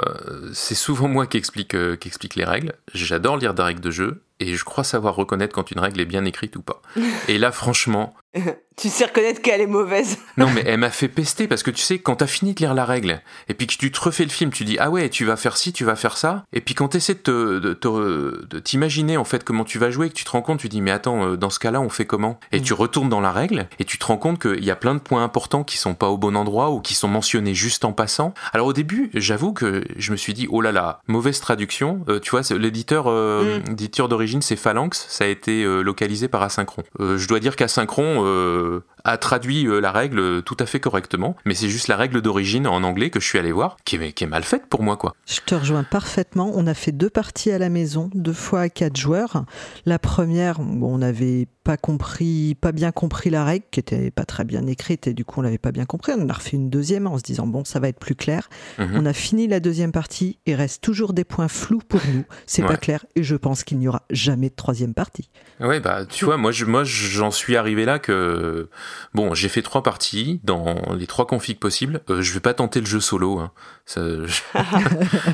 c'est 0.53 0.75
souvent 0.75 1.08
moi 1.08 1.27
qui 1.27 1.38
explique, 1.38 1.75
qui 2.00 2.08
explique 2.08 2.36
les 2.36 2.46
règles. 2.46 2.74
J'adore 2.93 3.38
lire 3.38 3.53
des 3.53 3.63
règles 3.63 3.82
de 3.82 3.91
jeu, 3.91 4.22
et 4.39 4.55
je 4.55 4.63
crois 4.63 4.84
savoir 4.84 5.15
reconnaître 5.15 5.53
quand 5.53 5.72
une 5.72 5.79
règle 5.79 6.01
est 6.01 6.05
bien 6.05 6.25
écrite 6.25 6.55
ou 6.55 6.62
pas. 6.62 6.82
Et 7.27 7.38
là, 7.38 7.51
franchement, 7.51 8.13
tu 8.75 8.89
sais 8.89 9.06
reconnaître 9.06 9.42
qu'elle 9.42 9.62
est 9.62 9.68
mauvaise. 9.68 10.18
non, 10.38 10.50
mais 10.50 10.63
elle 10.65 10.80
m'a 10.80 10.89
fait 10.89 11.08
pester 11.08 11.48
parce 11.48 11.63
que 11.63 11.72
tu 11.72 11.82
sais, 11.82 12.00
quand 12.00 12.18
t'as 12.18 12.27
fini 12.27 12.53
de 12.53 12.60
lire 12.60 12.74
la 12.74 12.86
règle 12.86 13.22
et 13.48 13.53
puis 13.53 13.68
que 13.68 13.74
tu 13.74 13.92
te 13.92 14.00
refais 14.00 14.24
le 14.24 14.30
film, 14.30 14.51
tu 14.51 14.65
dis 14.65 14.77
ah 14.80 14.89
ouais, 14.89 15.10
tu 15.10 15.25
vas 15.25 15.36
faire 15.36 15.58
ci, 15.58 15.74
tu 15.74 15.84
vas 15.86 15.96
faire 15.96 16.18
ça. 16.18 16.46
Et 16.53 16.62
puis 16.62 16.74
quand 16.74 16.89
t'essaies 16.89 17.18
de, 17.25 17.60
de, 17.60 18.60
t'imaginer 18.60 19.18
en 19.18 19.24
fait 19.24 19.44
comment 19.44 19.63
tu 19.63 19.77
vas 19.77 19.92
jouer, 19.92 20.10
que 20.10 20.15
tu 20.15 20.24
te 20.24 20.32
rends 20.32 20.42
compte, 20.42 20.60
tu 20.60 20.70
dis 20.70 20.82
mais 20.82 20.92
attends, 20.92 21.25
euh, 21.25 21.38
dans 21.38 21.50
ce 21.50 21.60
cas-là, 21.60 21.82
on 21.82 21.89
fait 21.89 22.06
comment? 22.06 22.39
Et 22.51 22.62
tu 22.62 22.74
retournes 22.74 23.10
dans 23.10 23.22
la 23.22 23.32
règle 23.32 23.68
et 23.80 23.86
tu 23.86 23.98
te 23.98 24.06
rends 24.06 24.18
compte 24.18 24.42
qu'il 24.42 24.63
y 24.63 24.72
a 24.72 24.75
plein 24.75 24.96
de 24.96 25.00
points 25.00 25.24
importants 25.24 25.63
qui 25.63 25.77
sont 25.77 25.94
pas 25.94 26.10
au 26.10 26.18
bon 26.18 26.36
endroit 26.36 26.72
ou 26.72 26.80
qui 26.80 26.96
sont 26.96 27.08
mentionnés 27.08 27.53
juste 27.53 27.86
en 27.86 27.94
passant. 27.94 28.34
Alors 28.53 28.68
au 28.68 28.74
début, 28.74 29.12
j'avoue 29.13 29.53
que 29.53 29.84
je 29.98 30.12
me 30.12 30.18
suis 30.18 30.34
dit 30.34 30.48
oh 30.50 30.62
là 30.62 30.72
là, 30.72 31.01
mauvaise 31.08 31.39
traduction. 31.39 32.03
Euh, 32.10 32.20
tu 32.20 32.32
vois, 32.32 32.42
l'éditeur 32.58 33.06
euh, 33.08 33.60
mm. 33.60 34.08
d'origine 34.08 34.42
c'est 34.42 34.56
Phalanx, 34.56 35.06
ça 35.10 35.25
a 35.25 35.27
été 35.27 35.63
localisé 35.84 36.27
par 36.27 36.42
Asynchron. 36.42 36.84
je 37.00 37.27
dois 37.27 37.39
dire 37.39 37.56
qu'Asynchron 37.56 38.24
euh, 38.63 38.86
a 39.05 39.17
traduit 39.17 39.67
euh, 39.67 39.79
la 39.79 39.91
règle 39.91 40.43
tout 40.43 40.57
à 40.60 40.65
fait 40.65 40.79
correctement, 40.79 41.36
mais 41.45 41.53
c'est 41.53 41.69
juste 41.69 41.88
la 41.88 41.98
règle 41.98 42.22
d'origine 42.22 42.67
en 42.67 42.83
anglais 42.83 43.10
que 43.10 43.19
je 43.19 43.27
suis 43.27 43.39
allé 43.39 43.51
voir, 43.51 43.77
qui 43.86 43.98
est, 43.98 44.13
qui 44.13 44.24
est, 44.24 44.27
mal 44.27 44.43
faite 44.43 44.67
pour 44.69 44.81
moi, 44.81 44.95
quoi. 44.95 45.15
Je 45.27 45.39
te 45.45 45.55
rejoins 45.55 45.83
parfaitement. 45.83 46.51
On 46.55 46.67
a 46.67 46.74
fait 46.74 46.91
deux 46.91 47.10
parties 47.10 47.51
à 47.51 47.57
la 47.57 47.69
maison, 47.69 48.10
deux 48.13 48.33
fois 48.33 48.62
à 48.62 48.69
quatre 48.69 48.98
joueurs. 48.98 49.45
La 49.86 50.00
première, 50.00 50.60
on 50.60 50.98
n'avait 50.98 51.48
pas 51.63 51.77
compris, 51.77 52.55
pas 52.60 52.72
bien 52.72 52.91
compris 52.91 53.29
la 53.29 53.45
règle, 53.45 53.65
qui 53.72 53.79
était 53.79 54.12
pas 54.12 54.25
très 54.25 54.43
bien 54.43 54.67
écrite, 54.67 55.07
et 55.07 55.13
du 55.13 55.24
coup 55.24 55.39
on 55.39 55.43
l'avait 55.43 55.57
pas 55.57 55.72
bien 55.72 55.86
compris. 55.86 56.12
On 56.17 56.27
a 56.27 56.33
refait 56.33 56.57
une 56.57 56.69
deuxième 56.69 57.07
en 57.07 57.17
se 57.17 57.24
disant 57.24 57.48
bon, 57.48 57.63
ça 57.63 57.79
va 57.79 57.88
être 57.88 58.00
plus 58.00 58.15
clair. 58.15 58.50
Mhm. 58.79 58.91
On 58.95 59.05
a 59.05 59.13
fini 59.13 59.48
la 59.48 59.60
deuxième 59.60 59.91
partie. 59.91 60.39
Il 60.45 60.55
reste 60.55 60.81
toujours 60.81 61.13
des 61.13 61.24
points 61.24 61.48
flous 61.48 61.81
pour 61.88 62.01
nous. 62.13 62.25
C'est 62.45 62.63
pas 62.63 62.77
clair, 62.77 63.05
et 63.15 63.24
je 63.24 63.36
pense 63.36 63.63
qu'il 63.63 63.79
n'y 63.79 63.88
aura 63.88 64.03
jamais 64.10 64.50
de 64.50 64.55
troisième 64.55 64.93
partie. 64.93 65.29
Ouais, 65.60 65.79
bah 65.79 66.05
tu 66.05 66.25
vois, 66.25 66.38
moi, 66.38 66.51
moi, 66.67 66.83
j'en 66.83 67.31
suis 67.31 67.55
arrivé 67.55 67.86
là 67.86 68.00
que 68.00 68.69
bon, 69.14 69.34
j'ai 69.34 69.50
fait 69.50 69.62
trois 69.62 69.84
parties 69.84 70.40
dans 70.44 70.76
les 70.96 71.08
trois 71.08 71.26
configs 71.28 71.60
possibles. 71.60 72.02
Euh, 72.10 72.22
je 72.22 72.34
vais 72.34 72.40
pas 72.40 72.54
tenter 72.54 72.80
le 72.80 72.86
jeu 72.86 73.00
solo. 73.00 73.40
Hein. 73.40 73.52
Ça, 73.86 74.02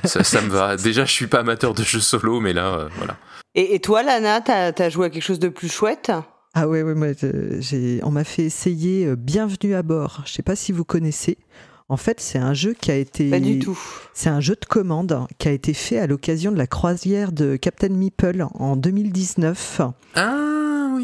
ça, 0.24 0.42
me 0.42 0.50
va. 0.50 0.78
Déjà, 0.78 1.06
je 1.06 1.12
suis 1.12 1.28
pas 1.28 1.40
amateur 1.40 1.74
de 1.74 1.84
jeux 1.84 2.00
solo, 2.00 2.40
mais 2.40 2.54
là, 2.54 2.74
euh, 2.74 2.90
voilà. 2.98 3.18
Et, 3.56 3.80
toi, 3.80 4.04
Lana, 4.04 4.42
t'as 4.42 4.72
as 4.78 4.90
joué 4.90 5.08
à 5.08 5.10
quelque 5.10 5.24
chose 5.24 5.40
de 5.40 5.50
plus 5.50 5.72
chouette? 5.72 6.12
Ah 6.54 6.68
ouais, 6.68 6.82
ouais 6.82 6.96
moi, 6.96 7.08
on 8.04 8.12
m'a 8.12 8.24
fait 8.24 8.44
essayer 8.44 9.16
Bienvenue 9.16 9.76
à 9.76 9.84
bord. 9.84 10.22
Je 10.26 10.34
sais 10.34 10.44
pas 10.44 10.56
si 10.56 10.72
vous 10.72 10.86
connaissez. 10.86 11.38
En 11.90 11.98
fait, 11.98 12.20
c'est 12.20 12.38
un 12.38 12.54
jeu 12.54 12.76
qui 12.80 12.92
a 12.92 12.96
été. 12.96 13.30
Pas 13.32 13.40
du 13.40 13.58
tout. 13.58 13.80
C'est 14.14 14.30
un 14.30 14.40
jeu 14.40 14.56
de 14.60 14.66
commande 14.66 15.26
qui 15.40 15.48
a 15.48 15.52
été 15.52 15.74
fait 15.74 15.98
à 15.98 16.06
l'occasion 16.06 16.52
de 16.52 16.58
la 16.58 16.68
croisière 16.68 17.32
de 17.32 17.56
Captain 17.56 17.90
Meeple 17.90 18.46
en 18.54 18.76
2019. 18.76 19.82
Ah 20.16 20.49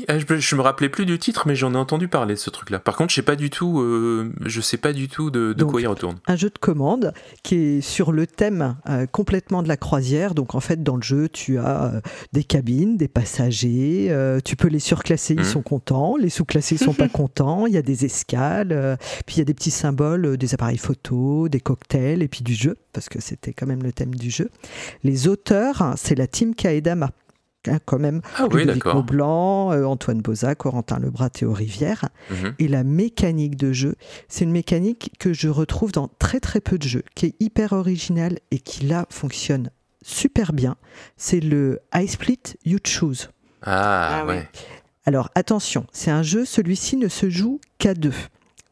ah, 0.07 0.17
je, 0.19 0.55
me 0.55 0.61
rappelais 0.61 0.89
plus 0.89 1.05
du 1.05 1.17
titre, 1.19 1.47
mais 1.47 1.55
j'en 1.55 1.73
ai 1.73 1.77
entendu 1.77 2.07
parler 2.07 2.35
de 2.35 2.39
ce 2.39 2.49
truc-là. 2.49 2.79
Par 2.79 2.95
contre, 2.95 3.11
je 3.11 3.15
sais 3.15 3.21
pas 3.21 3.35
du 3.35 3.49
tout, 3.49 3.79
euh, 3.79 4.31
je 4.41 4.61
sais 4.61 4.77
pas 4.77 4.93
du 4.93 5.07
tout 5.07 5.31
de, 5.31 5.63
quoi 5.63 5.81
il 5.81 5.87
retourne. 5.87 6.17
Un 6.27 6.35
jeu 6.35 6.49
de 6.49 6.57
commande 6.57 7.13
qui 7.43 7.55
est 7.55 7.81
sur 7.81 8.11
le 8.11 8.27
thème 8.27 8.77
euh, 8.89 9.05
complètement 9.05 9.63
de 9.63 9.67
la 9.67 9.77
croisière. 9.77 10.35
Donc 10.35 10.55
en 10.55 10.59
fait, 10.59 10.83
dans 10.83 10.95
le 10.95 11.01
jeu, 11.01 11.29
tu 11.29 11.57
as 11.57 11.95
euh, 11.95 12.01
des 12.33 12.43
cabines, 12.43 12.97
des 12.97 13.07
passagers. 13.07 14.13
tu 14.43 14.55
peux 14.55 14.67
les 14.67 14.79
surclasser, 14.79 15.33
ils 15.33 15.41
mmh. 15.41 15.45
sont 15.45 15.61
contents. 15.61 16.15
Les 16.17 16.29
sous-classés, 16.29 16.75
ils 16.75 16.83
sont 16.83 16.93
pas 16.93 17.07
contents. 17.09 17.65
Il 17.67 17.73
y 17.73 17.77
a 17.77 17.81
des 17.81 18.05
escales. 18.05 18.97
puis 19.25 19.37
il 19.37 19.39
y 19.39 19.41
a 19.41 19.45
des 19.45 19.53
petits 19.53 19.71
symboles, 19.71 20.37
des 20.37 20.53
appareils 20.53 20.77
photo, 20.77 21.49
des 21.49 21.59
cocktails 21.59 22.21
et 22.21 22.27
puis 22.27 22.43
du 22.43 22.53
jeu 22.53 22.77
parce 22.95 23.09
que 23.09 23.21
c'était 23.21 23.53
quand 23.53 23.67
même 23.67 23.83
le 23.83 23.91
thème 23.91 24.15
du 24.15 24.31
jeu. 24.31 24.49
Les 25.03 25.27
auteurs, 25.27 25.93
c'est 25.97 26.15
la 26.15 26.27
team 26.27 26.55
Kaedama. 26.55 27.11
Hein, 27.67 27.79
quand 27.85 27.99
même. 27.99 28.21
Ah 28.37 28.47
oui, 28.51 28.65
Blanc, 29.05 29.71
euh, 29.71 29.85
Antoine 29.85 30.21
Bozac, 30.21 30.59
Corentin 30.59 30.99
Lebras, 30.99 31.29
Théo 31.29 31.53
Rivière. 31.53 32.09
Mhm. 32.29 32.53
Et 32.59 32.67
la 32.67 32.83
mécanique 32.83 33.55
de 33.55 33.73
jeu, 33.73 33.95
c'est 34.27 34.43
une 34.43 34.51
mécanique 34.51 35.11
que 35.19 35.33
je 35.33 35.49
retrouve 35.49 35.91
dans 35.91 36.09
très 36.19 36.39
très 36.39 36.61
peu 36.61 36.77
de 36.77 36.87
jeux, 36.87 37.03
qui 37.15 37.27
est 37.27 37.35
hyper 37.39 37.73
originale 37.73 38.39
et 38.51 38.59
qui 38.59 38.85
là 38.85 39.05
fonctionne 39.09 39.69
super 40.03 40.53
bien. 40.53 40.75
C'est 41.17 41.39
le 41.39 41.79
I 41.93 42.07
Split, 42.07 42.39
You 42.65 42.79
Choose. 42.83 43.29
Ah, 43.63 44.21
ah 44.21 44.25
ouais. 44.25 44.47
Alors 45.05 45.29
attention, 45.35 45.85
c'est 45.91 46.11
un 46.11 46.23
jeu, 46.23 46.45
celui-ci 46.45 46.97
ne 46.97 47.07
se 47.07 47.29
joue 47.29 47.59
qu'à 47.77 47.93
deux. 47.93 48.13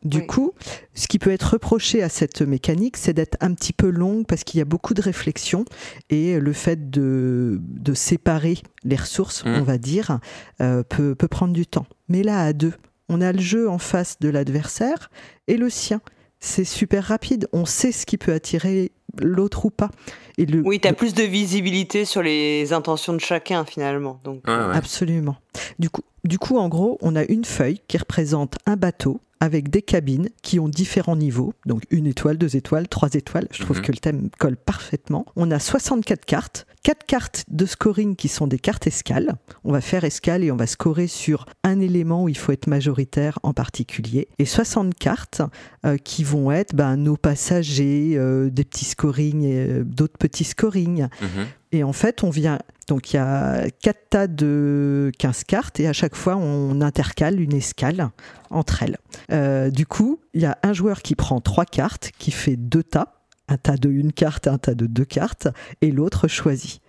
Du 0.03 0.25
coup, 0.25 0.53
ce 0.93 1.07
qui 1.07 1.17
peut 1.17 1.31
être 1.31 1.53
reproché 1.53 2.03
à 2.03 2.09
cette 2.09 2.41
mécanique, 2.41 2.97
c'est 2.97 3.13
d'être 3.13 3.37
un 3.41 3.53
petit 3.53 3.73
peu 3.73 3.89
longue 3.89 4.25
parce 4.25 4.43
qu'il 4.43 4.57
y 4.57 4.61
a 4.61 4.65
beaucoup 4.65 4.93
de 4.93 5.01
réflexion 5.01 5.65
et 6.09 6.39
le 6.39 6.53
fait 6.53 6.89
de, 6.89 7.59
séparer 7.93 8.57
les 8.83 8.95
ressources, 8.95 9.45
mmh. 9.45 9.49
on 9.49 9.63
va 9.63 9.77
dire, 9.77 10.19
euh, 10.61 10.83
peut, 10.83 11.15
peut 11.15 11.27
prendre 11.27 11.53
du 11.53 11.65
temps. 11.65 11.85
Mais 12.09 12.23
là, 12.23 12.41
à 12.41 12.53
deux, 12.53 12.73
on 13.09 13.21
a 13.21 13.31
le 13.31 13.39
jeu 13.39 13.69
en 13.69 13.77
face 13.77 14.19
de 14.19 14.29
l'adversaire 14.29 15.09
et 15.47 15.57
le 15.57 15.69
sien. 15.69 16.01
C'est 16.39 16.65
super 16.65 17.05
rapide, 17.05 17.47
on 17.53 17.65
sait 17.65 17.93
ce 17.93 18.05
qui 18.05 18.17
peut 18.17 18.33
attirer 18.33 18.91
l'autre 19.21 19.65
ou 19.65 19.69
pas. 19.69 19.91
Et 20.37 20.45
le, 20.45 20.61
oui, 20.65 20.79
tu 20.79 20.87
as 20.87 20.93
plus 20.93 21.13
de 21.13 21.23
visibilité 21.23 22.03
sur 22.03 22.21
les 22.21 22.73
intentions 22.73 23.13
de 23.13 23.19
chacun 23.19 23.63
finalement. 23.63 24.19
Donc. 24.23 24.41
Absolument. 24.47 25.37
Du 25.79 25.89
coup, 25.89 26.01
du 26.23 26.39
coup, 26.39 26.57
en 26.57 26.69
gros, 26.69 26.97
on 27.01 27.15
a 27.15 27.23
une 27.23 27.45
feuille 27.45 27.81
qui 27.87 27.97
représente 27.97 28.55
un 28.65 28.75
bateau 28.75 29.19
avec 29.43 29.69
des 29.69 29.81
cabines 29.81 30.29
qui 30.41 30.57
ont 30.57 30.69
différents 30.69 31.17
niveaux, 31.17 31.53
donc 31.65 31.83
une 31.91 32.07
étoile, 32.07 32.37
deux 32.37 32.55
étoiles, 32.55 32.87
trois 32.87 33.13
étoiles. 33.13 33.49
Je 33.51 33.61
trouve 33.61 33.79
mhm. 33.79 33.83
que 33.83 33.91
le 33.91 33.97
thème 33.97 34.29
colle 34.39 34.55
parfaitement. 34.55 35.25
On 35.35 35.51
a 35.51 35.59
64 35.59 36.23
cartes, 36.23 36.65
quatre 36.81 37.05
cartes 37.05 37.43
de 37.49 37.65
scoring 37.65 38.15
qui 38.15 38.29
sont 38.29 38.47
des 38.47 38.57
cartes 38.57 38.87
escales. 38.87 39.35
On 39.65 39.73
va 39.73 39.81
faire 39.81 40.05
escale 40.05 40.45
et 40.45 40.51
on 40.51 40.55
va 40.55 40.65
scorer 40.65 41.07
sur 41.07 41.45
un 41.65 41.81
élément 41.81 42.23
où 42.23 42.29
il 42.29 42.37
faut 42.37 42.53
être 42.53 42.67
majoritaire 42.67 43.37
en 43.43 43.51
particulier. 43.51 44.29
Et 44.39 44.45
60 44.45 44.95
cartes 44.95 45.41
euh, 45.85 45.97
qui 45.97 46.23
vont 46.23 46.49
être 46.49 46.73
ben, 46.73 46.95
nos 46.95 47.17
passagers, 47.17 48.13
euh, 48.15 48.49
des 48.49 48.63
petits 48.63 48.85
scorings 48.85 49.43
et 49.43 49.57
euh, 49.57 49.83
d'autres 49.83 50.17
petits 50.17 50.45
scorings. 50.45 51.09
Mhm. 51.21 51.47
Et 51.73 51.83
en 51.83 51.91
fait, 51.91 52.23
on 52.23 52.29
vient. 52.29 52.59
Donc, 52.87 53.11
il 53.11 53.15
y 53.15 53.19
a 53.19 53.65
quatre 53.81 54.09
tas 54.09 54.27
de 54.27 55.11
15 55.17 55.43
cartes 55.45 55.79
et 55.79 55.87
à 55.87 55.93
chaque 55.93 56.15
fois, 56.15 56.37
on 56.37 56.81
intercale 56.81 57.41
une 57.41 57.53
escale 57.53 58.11
entre 58.51 58.83
elles. 58.83 58.97
Euh, 59.31 59.71
du 59.71 59.87
coup, 59.87 60.19
il 60.35 60.41
y 60.41 60.45
a 60.45 60.57
un 60.61 60.73
joueur 60.73 61.01
qui 61.01 61.15
prend 61.15 61.41
trois 61.41 61.65
cartes, 61.65 62.11
qui 62.19 62.29
fait 62.29 62.57
deux 62.57 62.83
tas, 62.83 63.23
un 63.47 63.57
tas 63.57 63.75
de 63.75 63.89
une 63.89 64.13
carte 64.13 64.47
un 64.47 64.59
tas 64.59 64.75
de 64.75 64.85
deux 64.85 65.05
cartes, 65.05 65.47
et 65.81 65.89
l'autre 65.89 66.27
choisit. 66.27 66.79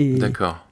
Et 0.00 0.18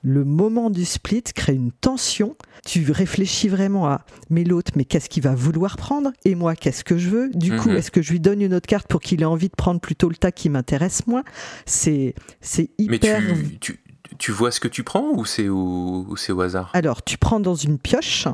le 0.02 0.24
moment 0.24 0.68
du 0.68 0.84
split 0.84 1.22
crée 1.22 1.54
une 1.54 1.70
tension. 1.70 2.36
Tu 2.66 2.90
réfléchis 2.90 3.48
vraiment 3.48 3.86
à 3.86 4.04
mais 4.30 4.42
l'autre, 4.42 4.72
mais 4.74 4.84
qu'est-ce 4.84 5.08
qu'il 5.08 5.22
va 5.22 5.34
vouloir 5.34 5.76
prendre? 5.76 6.10
Et 6.24 6.34
moi, 6.34 6.56
qu'est-ce 6.56 6.82
que 6.82 6.98
je 6.98 7.08
veux? 7.08 7.30
Du 7.30 7.56
coup, 7.56 7.68
mhm. 7.68 7.76
est-ce 7.76 7.92
que 7.92 8.02
je 8.02 8.10
lui 8.10 8.20
donne 8.20 8.42
une 8.42 8.54
autre 8.54 8.66
carte 8.66 8.88
pour 8.88 9.00
qu'il 9.00 9.22
ait 9.22 9.26
envie 9.26 9.48
de 9.48 9.54
prendre 9.54 9.80
plutôt 9.80 10.08
le 10.08 10.16
tas 10.16 10.32
qui 10.32 10.48
m'intéresse 10.48 11.06
moins? 11.06 11.22
C'est 11.66 12.14
c'est 12.40 12.70
hyper. 12.78 13.20
Mais 13.20 13.58
tu, 13.60 13.80
tu, 14.18 14.32
vois 14.32 14.50
ce 14.50 14.58
que 14.58 14.68
tu 14.68 14.82
prends 14.82 15.12
ou 15.12 15.24
c'est 15.24 15.48
au, 15.48 16.06
au 16.08 16.40
hasard? 16.40 16.70
Alors, 16.72 17.04
tu 17.04 17.16
prends 17.16 17.38
dans 17.38 17.54
une 17.54 17.78
pioche 17.78 18.26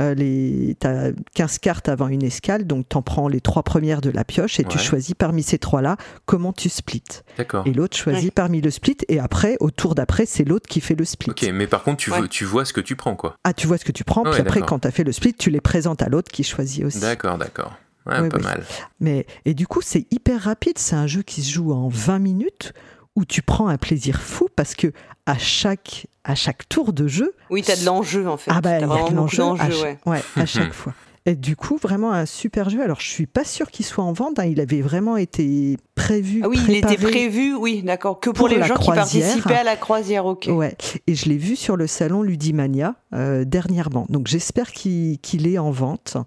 euh, 0.00 0.14
les, 0.14 0.76
tu 0.80 0.86
as 0.86 1.12
15 1.34 1.58
cartes 1.58 1.88
avant 1.88 2.08
une 2.08 2.22
escale, 2.22 2.66
donc 2.66 2.88
tu 2.88 2.96
en 2.96 3.02
prends 3.02 3.28
les 3.28 3.40
trois 3.40 3.62
premières 3.62 4.00
de 4.00 4.10
la 4.10 4.24
pioche 4.24 4.58
et 4.58 4.64
tu 4.64 4.78
choisis 4.78 5.14
parmi 5.14 5.42
ces 5.42 5.58
trois-là 5.58 5.96
comment 6.26 6.52
tu 6.52 6.68
splits. 6.68 7.02
D'accord. 7.38 7.66
Et 7.66 7.72
l'autre 7.72 7.96
choisit 7.96 8.32
parmi 8.32 8.60
le 8.60 8.70
split 8.70 8.96
et 9.08 9.20
après, 9.20 9.56
au 9.60 9.70
tour 9.70 9.94
d'après, 9.94 10.26
c'est 10.26 10.44
l'autre 10.44 10.68
qui 10.68 10.80
fait 10.80 10.94
le 10.94 11.04
split. 11.04 11.30
Ok, 11.30 11.48
mais 11.52 11.66
par 11.66 11.82
contre, 11.82 11.98
tu, 11.98 12.10
tu 12.30 12.44
vois 12.44 12.64
ce 12.64 12.72
que 12.72 12.80
tu 12.80 12.96
prends, 12.96 13.14
quoi. 13.14 13.36
Ah, 13.44 13.52
tu 13.52 13.66
vois 13.66 13.78
ce 13.78 13.84
que 13.84 13.92
tu 13.92 14.04
prends, 14.04 14.22
puis 14.24 14.40
après, 14.40 14.62
quand 14.62 14.80
tu 14.80 14.88
as 14.88 14.90
fait 14.90 15.04
le 15.04 15.12
split, 15.12 15.34
tu 15.34 15.50
les 15.50 15.60
présentes 15.60 16.02
à 16.02 16.08
l'autre 16.08 16.30
qui 16.30 16.44
choisit 16.44 16.84
aussi. 16.84 17.00
D'accord, 17.00 17.38
d'accord. 17.38 17.72
Ouais, 18.06 18.28
pas 18.28 18.38
mal. 18.38 18.64
Mais, 19.00 19.26
et 19.44 19.54
du 19.54 19.66
coup, 19.66 19.80
c'est 19.82 20.06
hyper 20.10 20.42
rapide. 20.42 20.78
C'est 20.78 20.96
un 20.96 21.06
jeu 21.06 21.22
qui 21.22 21.42
se 21.42 21.50
joue 21.50 21.72
en 21.72 21.88
20 21.88 22.18
minutes 22.18 22.74
où 23.16 23.24
tu 23.24 23.42
prends 23.42 23.68
un 23.68 23.78
plaisir 23.78 24.20
fou 24.20 24.48
parce 24.54 24.74
que 24.74 24.92
à 25.26 25.38
chaque, 25.38 26.06
à 26.24 26.34
chaque 26.34 26.68
tour 26.68 26.92
de 26.92 27.06
jeu. 27.06 27.34
Oui, 27.50 27.62
tu 27.62 27.70
as 27.70 27.76
de 27.76 27.84
l'enjeu 27.84 28.28
en 28.28 28.36
fait. 28.36 28.50
Ah 28.52 28.60
bah, 28.60 28.78
il 28.78 28.80
y 28.80 28.84
a 28.84 29.10
de 29.10 29.14
l'enjeu 29.14 29.42
ouais. 29.42 29.98
ouais. 30.06 30.22
à 30.36 30.46
chaque 30.46 30.72
fois. 30.72 30.94
Et 31.26 31.36
du 31.36 31.56
coup, 31.56 31.78
vraiment 31.78 32.12
un 32.12 32.26
super 32.26 32.68
jeu. 32.68 32.82
Alors, 32.82 33.00
je 33.00 33.08
suis 33.08 33.26
pas 33.26 33.44
sûr 33.44 33.70
qu'il 33.70 33.86
soit 33.86 34.04
en 34.04 34.12
vente. 34.12 34.38
Hein. 34.38 34.44
Il 34.44 34.60
avait 34.60 34.82
vraiment 34.82 35.16
été 35.16 35.78
prévu. 35.94 36.42
Ah 36.44 36.48
oui, 36.48 36.58
il 36.68 36.76
était 36.76 36.98
prévu, 36.98 37.54
oui, 37.54 37.82
d'accord. 37.82 38.20
Que 38.20 38.28
pour, 38.28 38.46
les 38.46 38.62
gens 38.62 38.76
qui 38.76 38.90
participaient 38.90 39.54
à 39.54 39.64
la 39.64 39.76
croisière, 39.76 40.26
ok. 40.26 40.50
Ouais. 40.50 40.76
Et 41.06 41.14
je 41.14 41.30
l'ai 41.30 41.38
vu 41.38 41.56
sur 41.56 41.78
le 41.78 41.86
salon 41.86 42.22
Ludimania 42.22 42.96
euh, 43.14 43.46
dernièrement. 43.46 44.04
Donc, 44.10 44.26
j'espère 44.26 44.70
qu'il 44.72 45.46
est 45.46 45.56
en 45.56 45.70
vente. 45.70 46.18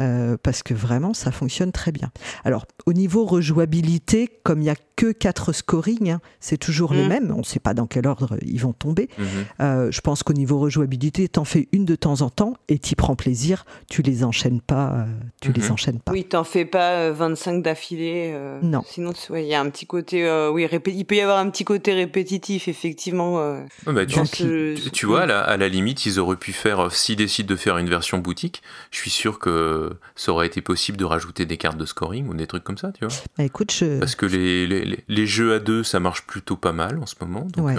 Euh, 0.00 0.38
parce 0.42 0.62
que 0.62 0.72
vraiment 0.72 1.12
ça 1.12 1.30
fonctionne 1.30 1.70
très 1.70 1.92
bien. 1.92 2.10
Alors 2.44 2.64
au 2.86 2.94
niveau 2.94 3.26
rejouabilité, 3.26 4.26
comme 4.42 4.60
il 4.60 4.64
n'y 4.64 4.70
a 4.70 4.74
que 4.96 5.12
quatre 5.12 5.52
scoring, 5.52 6.12
hein, 6.12 6.20
c'est 6.40 6.56
toujours 6.56 6.94
les 6.94 7.04
mmh. 7.04 7.08
mêmes, 7.08 7.32
on 7.34 7.40
ne 7.40 7.44
sait 7.44 7.60
pas 7.60 7.74
dans 7.74 7.86
quel 7.86 8.06
ordre 8.06 8.38
ils 8.40 8.60
vont 8.60 8.72
tomber. 8.72 9.10
Mmh. 9.18 9.24
Euh, 9.60 9.90
je 9.90 10.00
pense 10.00 10.22
qu'au 10.22 10.32
niveau 10.32 10.58
rejouabilité, 10.58 11.28
t'en 11.28 11.44
fais 11.44 11.68
une 11.72 11.84
de 11.84 11.94
temps 11.94 12.22
en 12.22 12.30
temps 12.30 12.54
et 12.70 12.78
t'y 12.78 12.94
prends 12.94 13.16
plaisir, 13.16 13.66
tu 13.90 14.00
les 14.00 14.24
enchaînes 14.24 14.62
pas, 14.62 14.92
euh, 14.92 15.04
tu 15.42 15.52
les 15.52 15.68
mmh. 15.68 15.72
enchaînes 15.72 16.00
pas. 16.00 16.12
Oui, 16.12 16.24
t'en 16.24 16.44
fais 16.44 16.64
pas 16.64 17.10
25 17.10 17.62
d'affilée. 17.62 18.34
non. 18.62 18.82
Sinon, 18.86 19.12
il 19.34 19.44
y 19.44 19.54
a 19.54 19.60
un 19.60 19.68
petit 19.68 19.86
côté, 19.86 20.26
oui, 20.50 20.66
il 20.86 21.04
peut 21.04 21.16
y 21.16 21.20
avoir 21.20 21.36
un 21.36 21.50
petit 21.50 21.64
côté 21.64 21.92
répétitif, 21.92 22.66
effectivement. 22.66 23.58
Bah, 23.84 24.06
tu, 24.06 25.04
vois, 25.04 25.22
à 25.22 25.56
la, 25.58 25.68
limite, 25.68 26.06
ils 26.06 26.18
auraient 26.18 26.36
pu 26.36 26.52
faire, 26.52 26.90
s'ils 26.92 27.16
décident 27.16 27.48
de 27.48 27.56
faire 27.56 27.76
une 27.76 27.90
version 27.90 28.18
boutique, 28.18 28.62
je 28.90 28.96
suis 28.96 29.10
sûr 29.10 29.38
que 29.38 29.81
ça 30.16 30.32
aurait 30.32 30.46
été 30.46 30.60
possible 30.60 30.98
de 30.98 31.04
rajouter 31.04 31.46
des 31.46 31.56
cartes 31.56 31.78
de 31.78 31.86
scoring 31.86 32.28
ou 32.28 32.34
des 32.34 32.46
trucs 32.46 32.64
comme 32.64 32.78
ça, 32.78 32.92
tu 32.92 33.04
vois. 33.04 33.14
Bah, 33.38 33.44
écoute, 33.44 33.72
Parce 34.00 34.14
que 34.14 34.26
les, 34.26 34.66
les, 34.66 35.04
les, 35.06 35.26
jeux 35.26 35.54
à 35.54 35.58
deux, 35.58 35.82
ça 35.82 36.00
marche 36.00 36.26
plutôt 36.26 36.56
pas 36.56 36.72
mal 36.72 36.98
en 36.98 37.06
ce 37.06 37.14
moment. 37.20 37.46
Donc, 37.54 37.66
ouais. 37.66 37.76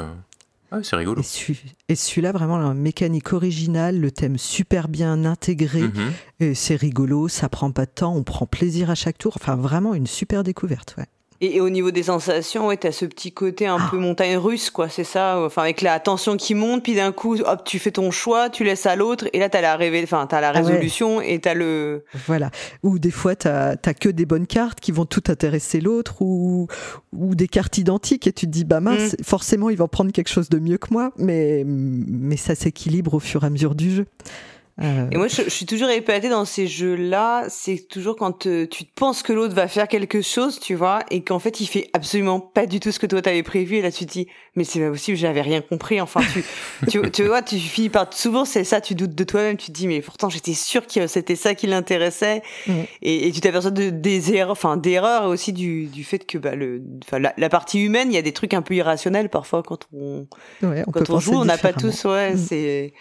Euh, 0.74 0.82
c'est 0.82 0.96
rigolo. 0.96 1.22
Et, 1.90 1.96
celui-là, 1.96 2.32
vraiment, 2.32 2.58
la 2.58 2.74
mécanique 2.74 3.34
originale, 3.34 4.00
le 4.00 4.12
thème 4.12 4.38
super 4.38 4.88
bien 4.88 5.26
intégré, 5.26 5.82
mhm. 5.82 6.56
c'est 6.56 6.76
rigolo, 6.76 7.28
ça 7.28 7.50
prend 7.50 7.72
pas 7.72 7.86
de 7.86 7.92
temps, 7.92 8.16
on 8.16 8.24
prend 8.24 8.48
plaisir 8.48 8.90
à 8.90 8.96
chaque 8.96 9.18
tour. 9.18 9.34
Enfin, 9.40 9.56
vraiment 9.56 9.94
une 9.94 10.08
super 10.08 10.44
découverte, 10.44 10.96
ouais. 10.98 11.06
Et, 11.46 11.60
au 11.60 11.70
niveau 11.70 11.92
des 11.92 12.04
sensations, 12.04 12.68
ouais, 12.68 12.78
t'as 12.78 12.94
ce 12.94 13.04
petit 13.04 13.34
côté 13.34 13.68
un 13.68 13.78
peu 13.90 13.98
montagne 13.98 14.38
russe, 14.38 14.70
quoi, 14.70 14.88
c'est 14.88 15.04
ça. 15.04 15.42
Enfin, 15.42 15.64
avec 15.64 15.82
la 15.82 16.00
tension 16.00 16.38
qui 16.38 16.56
monte, 16.56 16.84
puis 16.84 16.96
d'un 16.96 17.12
coup, 17.12 17.36
hop, 17.36 17.64
tu 17.66 17.80
fais 17.80 17.92
ton 17.92 18.12
choix, 18.12 18.50
tu 18.50 18.64
laisses 18.64 18.86
à 18.86 18.96
l'autre, 18.96 19.28
et 19.34 19.40
là, 19.40 19.50
t'as 19.50 19.60
la, 19.60 19.78
enfin, 20.04 20.26
as 20.32 20.42
la 20.42 20.50
ah 20.50 20.52
résolution 20.52 21.20
et 21.20 21.40
t'as 21.40 21.54
le. 21.54 22.06
Voilà. 22.28 22.50
Ou 22.82 22.98
des 22.98 23.12
fois, 23.12 23.36
t'as 23.36 23.76
as 23.84 23.94
que 23.94 24.08
des 24.08 24.26
bonnes 24.26 24.48
cartes 24.48 24.80
qui 24.80 24.94
vont 24.94 25.06
tout 25.06 25.24
intéresser 25.28 25.82
l'autre, 25.82 26.22
ou, 26.22 26.68
ou 27.12 27.36
des 27.36 27.50
cartes 27.50 27.78
identiques, 27.78 28.26
et 28.26 28.32
tu 28.32 28.46
te 28.46 28.52
dis, 28.52 28.64
bah 28.64 28.80
mince, 28.80 29.14
mm. 29.20 29.24
forcément, 29.24 29.70
il 29.70 29.78
va 29.78 29.90
prendre 29.90 30.14
quelque 30.14 30.30
chose 30.30 30.48
de 30.48 30.60
mieux 30.60 30.78
que 30.78 30.88
moi, 30.92 31.12
mais, 31.18 31.64
mais 31.66 32.38
ça 32.38 32.56
s'équilibre 32.56 33.16
au 33.16 33.20
fur 33.20 33.44
et 33.44 33.48
à 33.48 33.50
mesure 33.50 33.76
du 33.76 33.92
jeu. 33.92 34.06
Euh, 34.82 35.08
et 35.12 35.18
moi, 35.18 35.28
je, 35.28 35.50
suis 35.50 35.68
toujours 35.68 35.90
épatée 35.90 36.30
dans 36.30 36.46
ces 36.46 36.66
jeux-là. 36.66 37.46
C'est 37.50 37.88
toujours 37.88 38.16
quand 38.16 38.40
tu 38.40 38.68
te 38.68 38.84
penses 38.96 39.22
que 39.22 39.32
l'autre 39.32 39.54
va 39.54 39.68
faire 39.68 39.88
quelque 39.88 40.22
chose, 40.22 40.60
tu 40.60 40.74
vois, 40.74 41.02
et 41.12 41.24
qu'en 41.24 41.40
fait, 41.40 41.60
il 41.62 41.68
fait 41.68 41.90
absolument 41.94 42.40
pas 42.40 42.66
du 42.66 42.80
tout 42.80 42.92
ce 42.92 42.98
que 42.98 43.06
toi 43.06 43.22
t'avais 43.22 43.44
prévu. 43.44 43.78
Et 43.78 43.82
là, 43.82 43.92
tu 43.92 44.06
te 44.06 44.12
dis, 44.12 44.28
mais 44.56 44.64
c'est 44.64 44.80
pas 44.80 44.90
possible, 44.90 45.16
j'avais 45.16 45.42
rien 45.42 45.62
compris. 45.62 46.02
Enfin, 46.02 46.22
tu, 46.34 46.44
tu, 46.90 47.12
tu, 47.12 47.24
vois, 47.26 47.44
tu 47.44 47.60
finis 47.60 47.90
par 47.90 48.12
souvent 48.14 48.46
c'est 48.46 48.64
ça, 48.64 48.82
tu 48.82 48.96
doutes 48.96 49.14
de 49.14 49.24
toi-même. 49.24 49.58
Tu 49.58 49.68
te 49.68 49.72
dis, 49.72 49.88
mais 49.88 50.02
pourtant, 50.02 50.30
j'étais 50.30 50.54
sûr 50.54 50.88
que 50.88 51.06
c'était 51.06 51.36
ça 51.36 51.54
qui 51.54 51.68
l'intéressait. 51.68 52.42
Mm. 52.68 52.74
Et, 53.04 53.28
et, 53.28 53.32
tu 53.32 53.42
t'aperçois 53.42 53.72
de, 53.72 53.92
des 53.92 54.34
erreurs, 54.34 54.52
enfin 54.52 54.78
d'erreurs 54.78 55.26
aussi 55.26 55.54
du, 55.54 55.86
du 55.86 56.04
fait 56.04 56.26
que 56.26 56.40
bah, 56.40 56.56
le, 56.56 56.82
enfin, 57.06 57.20
la, 57.20 57.50
partie 57.50 57.80
humaine, 57.80 58.12
il 58.12 58.16
y 58.16 58.18
a 58.18 58.24
des 58.24 58.34
trucs 58.34 58.56
un 58.56 58.64
peu 58.64 58.74
irrationnels 58.74 59.30
parfois 59.30 59.62
quand 59.62 59.88
on, 59.94 60.28
ouais, 60.64 60.84
on 60.88 60.92
quand 60.92 61.10
on 61.12 61.20
joue, 61.20 61.34
on 61.34 61.46
n'a 61.46 61.58
pas 61.58 61.74
tous, 61.74 62.06
ouais, 62.06 62.34
mm. 62.34 62.38
c'est 62.38 62.94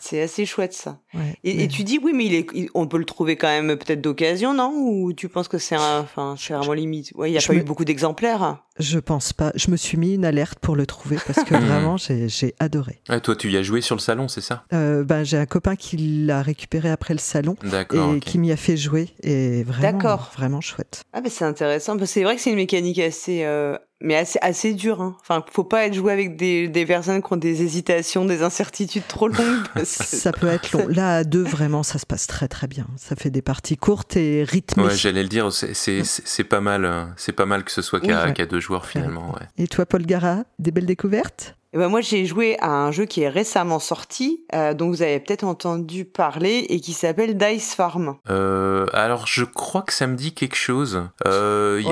c'est 0.00 0.20
assez 0.20 0.46
chouette 0.46 0.72
ça. 0.72 1.00
et, 1.44 1.68
tu 1.68 1.84
dis 1.84 1.98
oui, 2.02 2.12
mais 2.14 2.26
il 2.26 2.34
est, 2.34 2.70
on 2.74 2.86
peut 2.86 2.98
le 2.98 3.04
trouver 3.04 3.36
quand 3.36 3.48
même 3.48 3.76
peut-être 3.76 4.00
d'occasion, 4.00 4.54
non? 4.54 4.72
Ou 4.74 5.12
tu 5.12 5.28
penses 5.28 5.48
que 5.48 5.58
c'est 5.58 5.76
un, 5.76 6.00
enfin, 6.00 6.34
c'est 6.38 6.54
vraiment 6.54 6.72
limite? 6.72 7.12
Ouais, 7.14 7.30
il 7.30 7.32
n'y 7.32 7.38
a 7.38 7.42
pas 7.46 7.54
eu 7.54 7.62
beaucoup 7.62 7.84
d'exemplaires. 7.84 8.62
Je 8.78 8.98
pense 8.98 9.32
pas. 9.32 9.52
Je 9.54 9.70
me 9.70 9.76
suis 9.76 9.98
mis 9.98 10.14
une 10.14 10.24
alerte 10.24 10.58
pour 10.60 10.76
le 10.76 10.86
trouver 10.86 11.18
parce 11.26 11.42
que 11.44 11.54
vraiment 11.66 11.96
j'ai 11.96 12.54
adoré. 12.58 13.00
toi, 13.22 13.36
tu 13.36 13.50
y 13.50 13.56
as 13.56 13.62
joué 13.62 13.80
sur 13.80 13.96
le 13.96 14.00
salon, 14.00 14.28
c'est 14.28 14.40
ça? 14.40 14.64
Euh, 14.72 15.04
Ben 15.04 15.24
j'ai 15.24 15.38
un 15.38 15.46
copain 15.46 15.76
qui 15.76 15.96
l'a 15.96 16.42
récupéré 16.42 16.90
après 16.90 17.14
le 17.14 17.20
salon 17.20 17.56
et 17.92 18.20
qui 18.20 18.38
m'y 18.38 18.52
a 18.52 18.56
fait 18.56 18.76
jouer 18.76 19.08
et 19.22 19.62
vraiment, 19.64 20.18
vraiment 20.36 20.60
chouette. 20.60 21.02
Ah 21.12 21.20
ben 21.20 21.30
c'est 21.30 21.44
intéressant 21.44 21.96
parce 21.96 22.10
que 22.10 22.14
c'est 22.14 22.24
vrai 22.24 22.36
que 22.36 22.42
c'est 22.42 22.50
une 22.50 22.56
mécanique 22.56 22.98
assez 22.98 23.44
euh, 23.44 23.76
mais 24.00 24.14
assez, 24.14 24.38
assez 24.42 24.74
dur. 24.74 25.00
Hein. 25.00 25.16
Enfin, 25.20 25.44
faut 25.50 25.64
pas 25.64 25.86
être 25.86 25.94
joué 25.94 26.12
avec 26.12 26.36
des, 26.36 26.68
des 26.68 26.86
personnes 26.86 27.22
qui 27.22 27.32
ont 27.32 27.36
des 27.36 27.62
hésitations, 27.62 28.24
des 28.24 28.42
incertitudes 28.42 29.06
trop 29.08 29.28
longues. 29.28 29.64
ça 29.84 30.32
peut 30.32 30.46
être 30.46 30.72
long. 30.72 30.86
Là, 30.88 31.16
à 31.16 31.24
deux, 31.24 31.42
vraiment, 31.42 31.82
ça 31.82 31.98
se 31.98 32.06
passe 32.06 32.26
très 32.26 32.48
très 32.48 32.68
bien. 32.68 32.86
Ça 32.96 33.16
fait 33.16 33.30
des 33.30 33.42
parties 33.42 33.76
courtes 33.76 34.16
et 34.16 34.44
rythmées. 34.44 34.84
Ouais, 34.84 34.94
j'allais 34.94 35.22
le 35.22 35.28
dire, 35.28 35.48
c'est 35.52 36.44
pas 36.44 36.60
mal. 36.60 36.84
Hein. 36.84 37.12
C'est 37.16 37.32
pas 37.32 37.46
mal 37.46 37.64
que 37.64 37.72
ce 37.72 37.82
soit 37.82 38.00
qu'à 38.00 38.46
deux 38.46 38.60
joueurs 38.60 38.67
finalement. 38.86 39.32
Ouais. 39.32 39.46
Et 39.56 39.66
toi, 39.66 39.86
Paul 39.86 40.04
Gara, 40.06 40.44
des 40.58 40.70
belles 40.70 40.86
découvertes? 40.86 41.54
Eh 41.74 41.76
ben 41.76 41.88
moi, 41.88 42.00
j'ai 42.00 42.24
joué 42.24 42.56
à 42.60 42.70
un 42.70 42.92
jeu 42.92 43.04
qui 43.04 43.20
est 43.20 43.28
récemment 43.28 43.78
sorti, 43.78 44.40
euh, 44.54 44.72
dont 44.72 44.88
vous 44.88 45.02
avez 45.02 45.20
peut-être 45.20 45.44
entendu 45.44 46.06
parler, 46.06 46.64
et 46.70 46.80
qui 46.80 46.94
s'appelle 46.94 47.36
Dice 47.36 47.74
Farm. 47.74 48.16
Euh, 48.30 48.86
alors, 48.94 49.26
je 49.26 49.44
crois 49.44 49.82
que 49.82 49.92
ça 49.92 50.06
me 50.06 50.16
dit 50.16 50.32
quelque 50.32 50.56
chose. 50.56 51.02
Euh, 51.26 51.82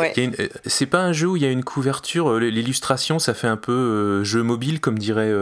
C'est 0.65 0.87
pas 0.87 1.01
un 1.01 1.13
jeu 1.13 1.27
où 1.27 1.37
il 1.37 1.43
y 1.43 1.47
a 1.47 1.51
une 1.51 1.63
couverture, 1.63 2.31
euh, 2.31 2.39
l'illustration, 2.39 3.19
ça 3.19 3.35
fait 3.35 3.49
un 3.49 3.59
peu 3.59 3.73
euh, 3.73 4.25
jeu 4.25 4.43
mobile, 4.43 4.81
comme 4.81 4.99
dirait, 4.99 5.33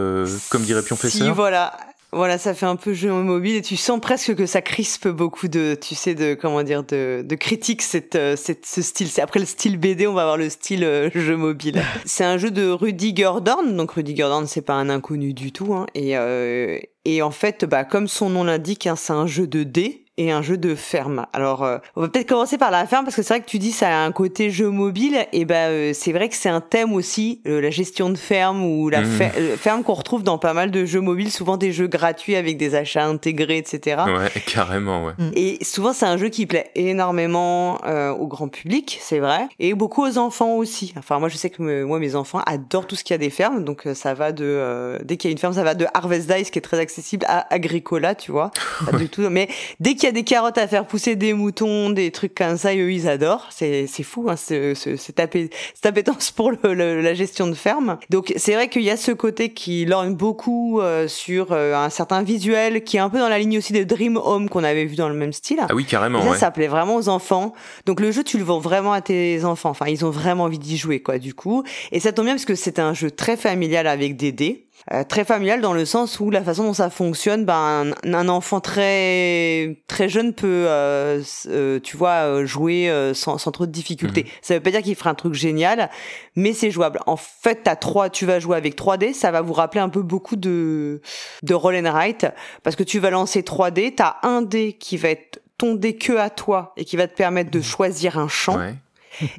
comme 0.50 0.62
dirait 0.62 0.82
Pionfesseur. 0.82 1.28
Si, 1.28 1.30
voilà. 1.30 1.76
Voilà, 2.14 2.38
ça 2.38 2.54
fait 2.54 2.66
un 2.66 2.76
peu 2.76 2.94
jeu 2.94 3.10
mobile 3.10 3.56
et 3.56 3.62
tu 3.62 3.76
sens 3.76 4.00
presque 4.00 4.36
que 4.36 4.46
ça 4.46 4.62
crispe 4.62 5.08
beaucoup 5.08 5.48
de, 5.48 5.76
tu 5.80 5.96
sais, 5.96 6.14
de 6.14 6.34
comment 6.34 6.62
dire, 6.62 6.84
de, 6.84 7.24
de 7.26 7.34
critiques 7.34 7.82
cette, 7.82 8.14
euh, 8.14 8.36
cette, 8.36 8.66
ce 8.66 8.82
style. 8.82 9.08
C'est 9.08 9.20
après 9.20 9.40
le 9.40 9.46
style 9.46 9.78
BD, 9.78 10.06
on 10.06 10.14
va 10.14 10.22
avoir 10.22 10.36
le 10.36 10.48
style 10.48 10.84
euh, 10.84 11.10
jeu 11.12 11.36
mobile. 11.36 11.82
c'est 12.04 12.22
un 12.22 12.38
jeu 12.38 12.52
de 12.52 12.70
Rudy 12.70 13.14
Gordon, 13.14 13.64
donc 13.72 13.90
Rudy 13.90 14.14
Gordon, 14.14 14.46
c'est 14.46 14.62
pas 14.62 14.74
un 14.74 14.90
inconnu 14.90 15.34
du 15.34 15.50
tout, 15.50 15.74
hein, 15.74 15.86
et 15.94 16.16
euh, 16.16 16.78
et 17.04 17.20
en 17.20 17.32
fait, 17.32 17.64
bah 17.64 17.84
comme 17.84 18.06
son 18.06 18.30
nom 18.30 18.44
l'indique, 18.44 18.86
hein, 18.86 18.96
c'est 18.96 19.12
un 19.12 19.26
jeu 19.26 19.48
de 19.48 19.64
dés 19.64 20.03
et 20.16 20.30
un 20.30 20.42
jeu 20.42 20.56
de 20.56 20.74
ferme. 20.74 21.26
Alors, 21.32 21.64
euh, 21.64 21.78
on 21.96 22.02
va 22.02 22.08
peut-être 22.08 22.28
commencer 22.28 22.56
par 22.56 22.70
la 22.70 22.86
ferme 22.86 23.04
parce 23.04 23.16
que 23.16 23.22
c'est 23.22 23.34
vrai 23.34 23.40
que 23.40 23.48
tu 23.48 23.58
dis 23.58 23.72
ça 23.72 23.88
a 23.88 24.04
un 24.04 24.12
côté 24.12 24.50
jeu 24.50 24.70
mobile 24.70 25.26
et 25.32 25.44
ben 25.44 25.70
euh, 25.70 25.92
c'est 25.92 26.12
vrai 26.12 26.28
que 26.28 26.36
c'est 26.36 26.48
un 26.48 26.60
thème 26.60 26.92
aussi 26.92 27.40
euh, 27.46 27.60
la 27.60 27.70
gestion 27.70 28.10
de 28.10 28.16
ferme 28.16 28.64
ou 28.64 28.88
la 28.88 29.00
mmh. 29.00 29.56
ferme 29.56 29.82
qu'on 29.82 29.94
retrouve 29.94 30.22
dans 30.22 30.38
pas 30.38 30.54
mal 30.54 30.70
de 30.70 30.84
jeux 30.84 31.00
mobiles, 31.00 31.32
souvent 31.32 31.56
des 31.56 31.72
jeux 31.72 31.88
gratuits 31.88 32.36
avec 32.36 32.56
des 32.56 32.76
achats 32.76 33.04
intégrés, 33.04 33.58
etc. 33.58 34.02
Ouais, 34.06 34.30
carrément, 34.46 35.04
ouais. 35.04 35.14
Mmh. 35.18 35.30
Et 35.34 35.58
souvent 35.64 35.92
c'est 35.92 36.06
un 36.06 36.16
jeu 36.16 36.28
qui 36.28 36.46
plaît 36.46 36.70
énormément 36.74 37.78
au 37.84 38.26
grand 38.26 38.48
public, 38.48 38.98
c'est 39.00 39.18
vrai, 39.18 39.48
et 39.58 39.74
beaucoup 39.74 40.04
aux 40.04 40.18
enfants 40.18 40.54
aussi. 40.56 40.94
Enfin, 40.96 41.18
moi 41.18 41.28
je 41.28 41.36
sais 41.36 41.50
que 41.50 41.84
moi 41.84 41.98
mes 41.98 42.14
enfants 42.14 42.40
adorent 42.46 42.86
tout 42.86 42.96
ce 42.96 43.04
qu'il 43.04 43.14
y 43.14 43.16
a 43.16 43.18
des 43.18 43.30
fermes, 43.30 43.64
donc 43.64 43.86
ça 43.94 44.14
va 44.14 44.32
de 44.32 44.98
dès 45.04 45.16
qu'il 45.16 45.30
y 45.30 45.32
a 45.32 45.32
une 45.32 45.38
ferme, 45.38 45.54
ça 45.54 45.64
va 45.64 45.74
de 45.74 45.86
Harvest 45.94 46.30
Dice 46.30 46.50
qui 46.50 46.58
est 46.58 46.62
très 46.62 46.78
accessible 46.78 47.26
à 47.28 47.52
Agricola, 47.52 48.14
tu 48.14 48.32
vois, 48.32 48.50
pas 48.90 48.96
du 48.96 49.08
tout. 49.08 49.22
Mais 49.30 49.48
dès 49.80 49.94
qu'il 49.94 50.03
y 50.06 50.08
a 50.08 50.12
des 50.12 50.24
carottes 50.24 50.58
à 50.58 50.66
faire 50.66 50.86
pousser 50.86 51.16
des 51.16 51.32
moutons, 51.32 51.90
des 51.90 52.10
trucs 52.10 52.34
comme 52.34 52.56
ça, 52.56 52.74
eux, 52.74 52.92
ils 52.92 53.08
adorent. 53.08 53.48
C'est, 53.50 53.86
c'est 53.86 54.02
fou, 54.02 54.26
hein, 54.28 54.36
c'est, 54.36 54.74
cette, 54.74 55.20
appétence 55.20 56.30
pour 56.30 56.52
le, 56.52 57.00
la 57.00 57.14
gestion 57.14 57.46
de 57.46 57.54
ferme. 57.54 57.98
Donc, 58.10 58.32
c'est 58.36 58.54
vrai 58.54 58.68
qu'il 58.68 58.82
y 58.82 58.90
a 58.90 58.96
ce 58.96 59.12
côté 59.12 59.50
qui 59.50 59.84
lorgne 59.84 60.14
beaucoup 60.14 60.80
euh, 60.80 61.08
sur 61.08 61.52
euh, 61.52 61.74
un 61.74 61.90
certain 61.90 62.22
visuel 62.22 62.84
qui 62.84 62.96
est 62.96 63.00
un 63.00 63.10
peu 63.10 63.18
dans 63.18 63.28
la 63.28 63.38
ligne 63.38 63.58
aussi 63.58 63.72
de 63.72 63.84
Dream 63.84 64.16
Home 64.16 64.48
qu'on 64.48 64.64
avait 64.64 64.84
vu 64.84 64.96
dans 64.96 65.08
le 65.08 65.14
même 65.14 65.32
style. 65.32 65.60
Ah 65.60 65.74
oui, 65.74 65.84
carrément. 65.84 66.22
ça, 66.22 66.38
ça 66.38 66.50
plaît 66.50 66.68
vraiment 66.68 66.96
aux 66.96 67.08
enfants. 67.08 67.54
Donc, 67.86 68.00
le 68.00 68.10
jeu, 68.10 68.22
tu 68.24 68.38
le 68.38 68.44
vends 68.44 68.60
vraiment 68.60 68.92
à 68.92 69.00
tes 69.00 69.44
enfants. 69.44 69.70
Enfin, 69.70 69.86
ils 69.88 70.04
ont 70.04 70.10
vraiment 70.10 70.44
envie 70.44 70.58
d'y 70.58 70.76
jouer, 70.76 71.00
quoi, 71.00 71.18
du 71.18 71.34
coup. 71.34 71.64
Et 71.92 72.00
ça 72.00 72.12
tombe 72.12 72.26
bien 72.26 72.34
parce 72.34 72.44
que 72.44 72.54
c'est 72.54 72.78
un 72.78 72.94
jeu 72.94 73.10
très 73.10 73.36
familial 73.36 73.86
avec 73.86 74.16
des 74.16 74.32
dés. 74.32 74.63
Euh, 74.92 75.02
très 75.02 75.24
familial 75.24 75.62
dans 75.62 75.72
le 75.72 75.86
sens 75.86 76.20
où 76.20 76.28
la 76.30 76.42
façon 76.42 76.64
dont 76.64 76.74
ça 76.74 76.90
fonctionne, 76.90 77.46
ben 77.46 77.94
un, 78.04 78.28
enfant 78.28 78.60
très 78.60 79.78
très 79.86 80.10
jeune 80.10 80.34
peut, 80.34 80.66
euh, 80.68 81.22
euh 81.46 81.80
tu 81.80 81.96
vois, 81.96 82.44
jouer 82.44 82.92
sans, 83.14 83.38
sans, 83.38 83.50
trop 83.50 83.64
de 83.64 83.72
difficultés. 83.72 84.24
Mhm. 84.24 84.30
Ça 84.42 84.54
veut 84.54 84.60
pas 84.60 84.70
dire 84.70 84.82
qu'il 84.82 84.94
fera 84.94 85.08
un 85.10 85.14
truc 85.14 85.32
génial, 85.32 85.88
mais 86.36 86.52
c'est 86.52 86.70
jouable. 86.70 87.00
En 87.06 87.16
fait, 87.16 87.60
t'as 87.64 87.76
trois, 87.76 88.10
tu 88.10 88.26
vas 88.26 88.40
jouer 88.40 88.58
avec 88.58 88.76
3D, 88.76 89.14
ça 89.14 89.30
va 89.30 89.40
vous 89.40 89.54
rappeler 89.54 89.80
un 89.80 89.88
peu 89.88 90.02
beaucoup 90.02 90.36
de 90.36 91.00
de 91.42 91.54
roll 91.54 91.76
and 91.76 91.90
write 91.90 92.26
parce 92.62 92.76
que 92.76 92.82
tu 92.82 92.98
vas 92.98 93.10
lancer 93.10 93.40
3D, 93.40 93.94
t'as 93.94 94.16
un 94.22 94.42
dé 94.42 94.74
qui 94.74 94.98
va 94.98 95.10
être 95.10 95.40
ton 95.58 95.74
dé 95.74 95.96
que 95.96 96.12
à 96.12 96.30
toi 96.30 96.72
et 96.76 96.84
qui 96.84 96.96
va 96.96 97.06
te 97.06 97.14
permettre 97.14 97.50
de 97.50 97.58
mhm. 97.58 97.64
choisir 97.64 98.18
un 98.18 98.28
champ. 98.28 98.58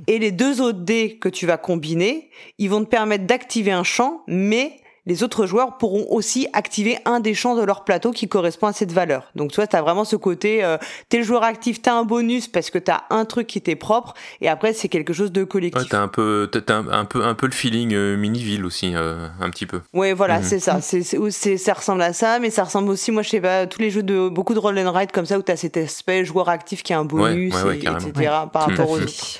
et 0.08 0.20
les 0.20 0.32
deux 0.32 0.62
autres 0.62 0.80
dés 0.80 1.18
que 1.18 1.30
tu 1.30 1.46
vas 1.46 1.58
combiner, 1.58 2.30
ils 2.58 2.70
vont 2.70 2.84
te 2.84 2.90
permettre 2.90 3.26
d'activer 3.26 3.72
un 3.72 3.84
champ, 3.84 4.24
mais 4.28 4.80
les 5.06 5.24
autres 5.24 5.46
joueurs 5.46 5.78
pourront 5.78 6.06
aussi 6.10 6.48
activer 6.54 6.98
un 7.06 7.20
des 7.20 7.34
champs 7.34 7.56
de 7.56 7.64
leur 7.64 7.84
plateau 7.84 8.12
qui 8.12 8.28
correspond 8.28 8.68
à 8.68 8.74
cette 8.74 8.92
valeur. 8.92 9.32
Donc 9.36 9.52
toi, 9.52 9.68
tu 9.68 9.76
as 9.76 9.82
vraiment 9.82 10.06
ce 10.06 10.16
côté, 10.16 10.64
euh, 10.64 10.78
t'es 11.10 11.18
le 11.18 11.24
joueur 11.24 11.44
actif, 11.44 11.82
t'as 11.82 11.94
un 11.94 12.04
bonus 12.04 12.48
parce 12.48 12.70
que 12.70 12.78
t'as 12.80 13.04
un 13.10 13.26
truc 13.26 13.48
qui 13.48 13.62
t'est 13.62 13.76
propre, 13.76 14.14
et 14.42 14.50
après 14.50 14.74
c'est 14.74 14.90
quelque 14.90 15.14
chose 15.14 15.32
de 15.32 15.44
collectif. 15.44 15.82
Ouais, 15.84 15.88
t'as 15.90 16.02
un 16.02 16.08
peu, 16.08 16.50
t'as 16.52 16.76
un, 16.76 17.06
peu, 17.06 17.24
un 17.24 17.36
peu 17.36 17.46
le 17.46 17.54
feeling 17.54 17.94
euh, 17.94 18.18
mini-ville 18.18 18.66
aussi, 18.66 18.94
euh, 18.96 19.28
un 19.40 19.50
petit 19.50 19.66
peu. 19.66 19.82
Ouais, 19.94 20.14
voilà, 20.14 20.40
mhm. 20.40 20.44
c'est 20.46 20.60
ça. 20.60 20.82
C'est, 20.82 21.04
c'est, 21.04 21.58
ça 21.58 21.74
ressemble 21.74 22.02
à 22.02 22.14
ça, 22.14 22.40
mais 22.40 22.50
ça 22.50 22.64
ressemble 22.64 22.90
aussi, 22.90 23.12
moi 23.12 23.22
je 23.22 23.30
sais 23.30 23.42
pas, 23.42 23.68
tous 23.68 23.82
les 23.82 23.90
jeux 23.90 24.04
de 24.04 24.30
beaucoup 24.30 24.54
de 24.54 24.60
roll 24.60 24.78
and 24.80 24.92
ride 24.92 25.12
comme 25.12 25.26
ça 25.26 25.38
où 25.38 25.42
t'as 25.42 25.56
cet 25.56 25.78
aspect 25.78 26.26
joueur 26.26 26.50
actif 26.50 26.84
qui 26.84 26.94
a 26.94 27.00
un 27.00 27.06
bonus, 27.06 27.54
etc. 27.56 28.32
par 28.52 28.68
rapport 28.68 28.90
aux 28.90 29.00
autres. 29.00 29.40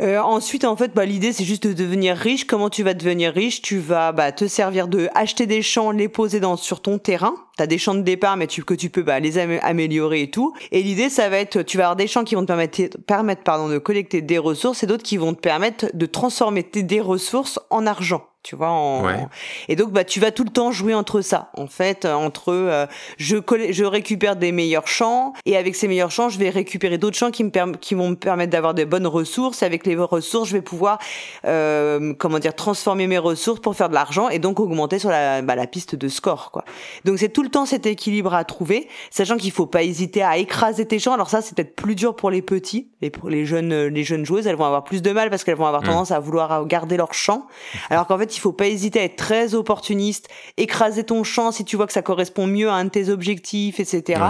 Euh, 0.00 0.18
ensuite, 0.20 0.64
en 0.64 0.76
fait, 0.76 0.94
bah, 0.94 1.04
l'idée, 1.04 1.32
c'est 1.32 1.44
juste 1.44 1.66
de 1.66 1.72
devenir 1.72 2.16
riche. 2.16 2.46
Comment 2.46 2.70
tu 2.70 2.82
vas 2.82 2.94
devenir 2.94 3.32
riche? 3.32 3.62
Tu 3.62 3.78
vas 3.78 4.12
bah, 4.12 4.32
te 4.32 4.46
servir 4.46 4.88
de 4.88 5.08
acheter 5.14 5.46
des 5.46 5.62
champs, 5.62 5.90
les 5.90 6.08
poser 6.08 6.40
dans, 6.40 6.56
sur 6.56 6.80
ton 6.80 6.98
terrain. 6.98 7.34
Tu 7.56 7.62
as 7.62 7.66
des 7.66 7.78
champs 7.78 7.94
de 7.94 8.02
départ, 8.02 8.36
mais 8.36 8.46
tu, 8.46 8.64
que 8.64 8.74
tu 8.74 8.90
peux 8.90 9.02
bah, 9.02 9.20
les 9.20 9.38
améliorer 9.38 10.22
et 10.22 10.30
tout. 10.30 10.52
Et 10.72 10.82
l'idée, 10.82 11.08
ça 11.08 11.28
va 11.28 11.38
être, 11.38 11.62
tu 11.62 11.76
vas 11.76 11.84
avoir 11.84 11.96
des 11.96 12.06
champs 12.06 12.24
qui 12.24 12.34
vont 12.34 12.42
te 12.42 12.46
permettre, 12.46 12.82
permettre 13.06 13.42
pardon, 13.42 13.68
de 13.68 13.78
collecter 13.78 14.22
des 14.22 14.38
ressources 14.38 14.82
et 14.82 14.86
d'autres 14.86 15.02
qui 15.02 15.16
vont 15.16 15.34
te 15.34 15.40
permettre 15.40 15.86
de 15.94 16.06
transformer 16.06 16.62
des 16.62 17.00
ressources 17.00 17.58
en 17.70 17.86
argent 17.86 18.22
tu 18.46 18.54
vois 18.54 18.70
en... 18.70 19.28
et 19.66 19.74
donc 19.74 19.90
bah 19.90 20.04
tu 20.04 20.20
vas 20.20 20.30
tout 20.30 20.44
le 20.44 20.50
temps 20.50 20.70
jouer 20.70 20.94
entre 20.94 21.20
ça 21.20 21.50
en 21.56 21.66
fait 21.66 22.04
euh, 22.04 22.14
entre 22.14 22.52
euh, 22.52 22.86
je 23.18 23.38
je 23.70 23.84
récupère 23.84 24.36
des 24.36 24.52
meilleurs 24.52 24.86
champs 24.86 25.32
et 25.46 25.56
avec 25.56 25.74
ces 25.74 25.88
meilleurs 25.88 26.12
champs 26.12 26.28
je 26.28 26.38
vais 26.38 26.50
récupérer 26.50 26.96
d'autres 26.96 27.16
champs 27.16 27.32
qui 27.32 27.42
me 27.42 27.76
qui 27.76 27.96
vont 27.96 28.10
me 28.10 28.14
permettre 28.14 28.52
d'avoir 28.52 28.74
des 28.74 28.84
bonnes 28.84 29.06
ressources. 29.06 29.64
Avec 29.64 29.84
les 29.84 29.96
ressources 29.96 30.48
je 30.48 30.52
vais 30.52 30.62
pouvoir 30.62 30.98
euh, 31.44 32.14
comment 32.14 32.38
dire 32.38 32.54
transformer 32.54 33.08
mes 33.08 33.18
ressources 33.18 33.58
pour 33.58 33.74
faire 33.74 33.88
de 33.88 33.94
l'argent 33.94 34.28
et 34.28 34.38
donc 34.38 34.60
augmenter 34.60 35.00
sur 35.00 35.10
la 35.10 35.42
bah, 35.42 35.56
la 35.56 35.66
piste 35.66 35.96
de 35.96 36.06
score 36.06 36.52
quoi. 36.52 36.64
Donc 37.04 37.18
c'est 37.18 37.30
tout 37.30 37.42
le 37.46 37.50
temps 37.50 37.66
cet 37.66 37.86
équilibre 37.86 38.34
à 38.34 38.44
trouver 38.44 38.88
sachant 39.10 39.36
qu'il 39.36 39.50
faut 39.50 39.66
pas 39.66 39.82
hésiter 39.82 40.22
à 40.22 40.36
écraser 40.36 40.86
tes 40.86 40.98
champs 40.98 41.14
alors 41.14 41.30
ça 41.30 41.42
c'est 41.42 41.56
peut-être 41.56 41.74
plus 41.74 41.94
dur 41.94 42.14
pour 42.14 42.30
les 42.30 42.42
petits 42.42 42.90
et 43.02 43.10
pour 43.10 43.30
les 43.30 43.46
jeunes 43.46 43.86
les 43.86 44.04
jeunes 44.04 44.24
joueuses 44.24 44.46
elles 44.46 44.56
vont 44.56 44.64
avoir 44.64 44.84
plus 44.84 45.02
de 45.02 45.10
mal 45.10 45.30
parce 45.30 45.44
qu'elles 45.44 45.56
vont 45.56 45.66
avoir 45.66 45.82
mmh. 45.82 45.86
tendance 45.86 46.10
à 46.10 46.20
vouloir 46.20 46.66
garder 46.66 46.96
leur 46.96 47.14
champ 47.14 47.46
alors 47.90 48.06
qu'en 48.06 48.18
fait 48.18 48.36
il 48.36 48.40
faut 48.40 48.52
pas 48.52 48.66
hésiter 48.66 49.00
à 49.00 49.04
être 49.04 49.16
très 49.16 49.54
opportuniste, 49.54 50.28
écraser 50.56 51.04
ton 51.04 51.24
champ 51.24 51.52
si 51.52 51.64
tu 51.64 51.76
vois 51.76 51.86
que 51.86 51.92
ça 51.92 52.02
correspond 52.02 52.46
mieux 52.46 52.68
à 52.68 52.74
un 52.74 52.84
de 52.84 52.90
tes 52.90 53.08
objectifs, 53.08 53.80
etc. 53.80 54.22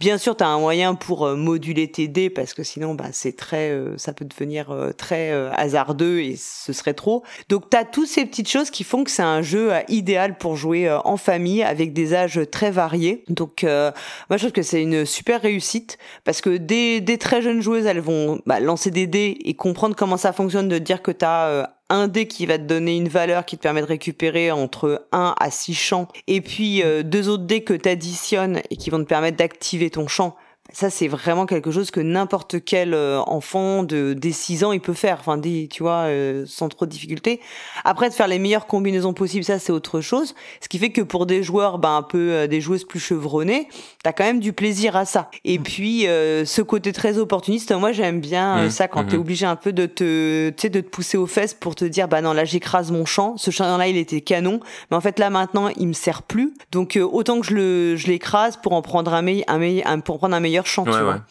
Bien 0.00 0.18
sûr, 0.18 0.36
tu 0.36 0.44
as 0.44 0.48
un 0.48 0.58
moyen 0.58 0.94
pour 0.94 1.26
euh, 1.26 1.36
moduler 1.36 1.90
tes 1.90 2.08
dés 2.08 2.30
parce 2.30 2.54
que 2.54 2.62
sinon, 2.62 2.94
bah, 2.94 3.06
c'est 3.12 3.36
très, 3.36 3.70
euh, 3.70 3.96
ça 3.96 4.12
peut 4.12 4.24
devenir 4.24 4.70
euh, 4.70 4.92
très 4.92 5.32
hasardeux 5.52 6.20
et 6.20 6.36
ce 6.36 6.72
serait 6.72 6.94
trop. 6.94 7.22
Donc, 7.48 7.70
tu 7.70 7.76
as 7.76 7.84
toutes 7.84 8.08
ces 8.08 8.26
petites 8.26 8.48
choses 8.48 8.70
qui 8.70 8.84
font 8.84 9.04
que 9.04 9.10
c'est 9.10 9.22
un 9.22 9.42
jeu 9.42 9.72
idéal 9.88 10.38
pour 10.38 10.56
jouer 10.56 10.90
en 11.04 11.16
famille 11.16 11.62
avec 11.62 11.92
des 11.92 12.14
âges 12.14 12.40
très 12.54 12.70
variés. 12.70 13.24
Donc, 13.28 13.64
moi, 13.64 13.92
je 14.30 14.36
trouve 14.38 14.52
que 14.52 14.62
c'est 14.62 14.80
une 14.80 15.04
super 15.04 15.42
réussite 15.42 15.98
parce 16.24 16.40
que 16.40 16.56
des, 16.56 17.00
des 17.00 17.18
très 17.18 17.42
jeunes 17.42 17.60
joueuses, 17.60 17.84
elles 17.84 18.00
vont 18.00 18.40
bah, 18.46 18.60
lancer 18.60 18.90
des 18.90 19.06
dés 19.06 19.36
et 19.44 19.54
comprendre 19.54 19.96
comment 19.96 20.16
ça 20.16 20.32
fonctionne, 20.32 20.68
de 20.68 20.78
dire 20.78 21.02
que 21.02 21.10
tu 21.10 21.24
as 21.24 21.74
un 21.90 22.08
dé 22.08 22.26
qui 22.26 22.46
va 22.46 22.58
te 22.58 22.64
donner 22.64 22.96
une 22.96 23.08
valeur 23.08 23.44
qui 23.44 23.56
te 23.56 23.62
permet 23.62 23.82
de 23.82 23.86
récupérer 23.86 24.50
entre 24.50 25.06
1 25.12 25.34
à 25.38 25.50
6 25.50 25.74
champs, 25.74 26.08
et 26.26 26.40
puis 26.40 26.82
euh, 26.82 27.02
deux 27.02 27.28
autres 27.28 27.44
dés 27.44 27.62
que 27.62 27.74
tu 27.74 27.88
additionnes 27.88 28.60
et 28.70 28.76
qui 28.76 28.90
vont 28.90 28.98
te 28.98 29.08
permettre 29.08 29.36
d'activer 29.36 29.90
ton 29.90 30.08
champ. 30.08 30.36
Ça, 30.72 30.88
c'est 30.88 31.08
vraiment 31.08 31.44
quelque 31.44 31.70
chose 31.70 31.90
que 31.90 32.00
n'importe 32.00 32.64
quel 32.64 32.94
euh, 32.94 33.20
enfant 33.26 33.82
de 33.82 34.14
des 34.14 34.32
6 34.32 34.64
ans, 34.64 34.72
il 34.72 34.80
peut 34.80 34.94
faire, 34.94 35.18
enfin, 35.20 35.36
des, 35.36 35.68
tu 35.70 35.82
vois, 35.82 36.06
euh, 36.06 36.44
sans 36.48 36.70
trop 36.70 36.86
de 36.86 36.90
difficulté. 36.90 37.40
Après, 37.84 38.08
de 38.08 38.14
faire 38.14 38.26
les 38.26 38.38
meilleures 38.38 38.66
combinaisons 38.66 39.12
possibles, 39.12 39.44
ça, 39.44 39.58
c'est 39.58 39.72
autre 39.72 40.00
chose. 40.00 40.34
Ce 40.62 40.68
qui 40.68 40.78
fait 40.78 40.88
que 40.88 41.02
pour 41.02 41.26
des 41.26 41.42
joueurs, 41.42 41.78
ben, 41.78 41.96
un 41.96 42.02
peu, 42.02 42.30
euh, 42.30 42.46
des 42.46 42.62
joueuses 42.62 42.84
plus 42.84 42.98
chevronnées, 42.98 43.68
t'as 44.02 44.12
quand 44.12 44.24
même 44.24 44.40
du 44.40 44.54
plaisir 44.54 44.96
à 44.96 45.04
ça. 45.04 45.30
Et 45.44 45.58
mm. 45.58 45.62
puis, 45.62 46.00
ce 46.04 46.62
côté 46.62 46.92
très 46.92 47.18
opportuniste, 47.18 47.70
moi, 47.72 47.92
j'aime 47.92 48.20
bien 48.20 48.64
mm. 48.64 48.70
ça 48.70 48.88
quand 48.88 49.04
t'es 49.04 49.16
mm-hmm. 49.16 49.20
obligé 49.20 49.46
un 49.46 49.56
peu 49.56 49.72
de 49.72 49.84
te, 49.84 50.48
tu 50.48 50.54
sais, 50.56 50.70
de 50.70 50.80
te 50.80 50.88
pousser 50.88 51.18
aux 51.18 51.26
fesses 51.26 51.54
pour 51.54 51.74
te 51.74 51.84
dire, 51.84 52.08
bah 52.08 52.22
non, 52.22 52.32
là, 52.32 52.46
j'écrase 52.46 52.90
mon 52.90 53.04
champ. 53.04 53.36
Ce 53.36 53.50
champ-là, 53.50 53.86
il 53.86 53.98
était 53.98 54.22
canon. 54.22 54.60
Mais 54.90 54.96
en 54.96 55.02
fait, 55.02 55.18
là, 55.18 55.28
maintenant, 55.28 55.68
il 55.76 55.88
me 55.88 55.92
sert 55.92 56.22
plus. 56.22 56.54
Donc, 56.72 56.98
autant 57.00 57.40
que 57.40 57.46
je 57.46 57.54
le, 57.54 57.96
je 57.96 58.06
l'écrase 58.06 58.56
pour 58.56 58.72
en 58.72 58.80
prendre 58.80 59.12
un 59.12 59.20
meilleur, 59.20 59.44
un 59.48 59.58
meilleur, 59.58 60.02
pour 60.02 60.16
prendre 60.16 60.34
un 60.34 60.40
meilleur 60.40 60.53
chant, 60.62 60.84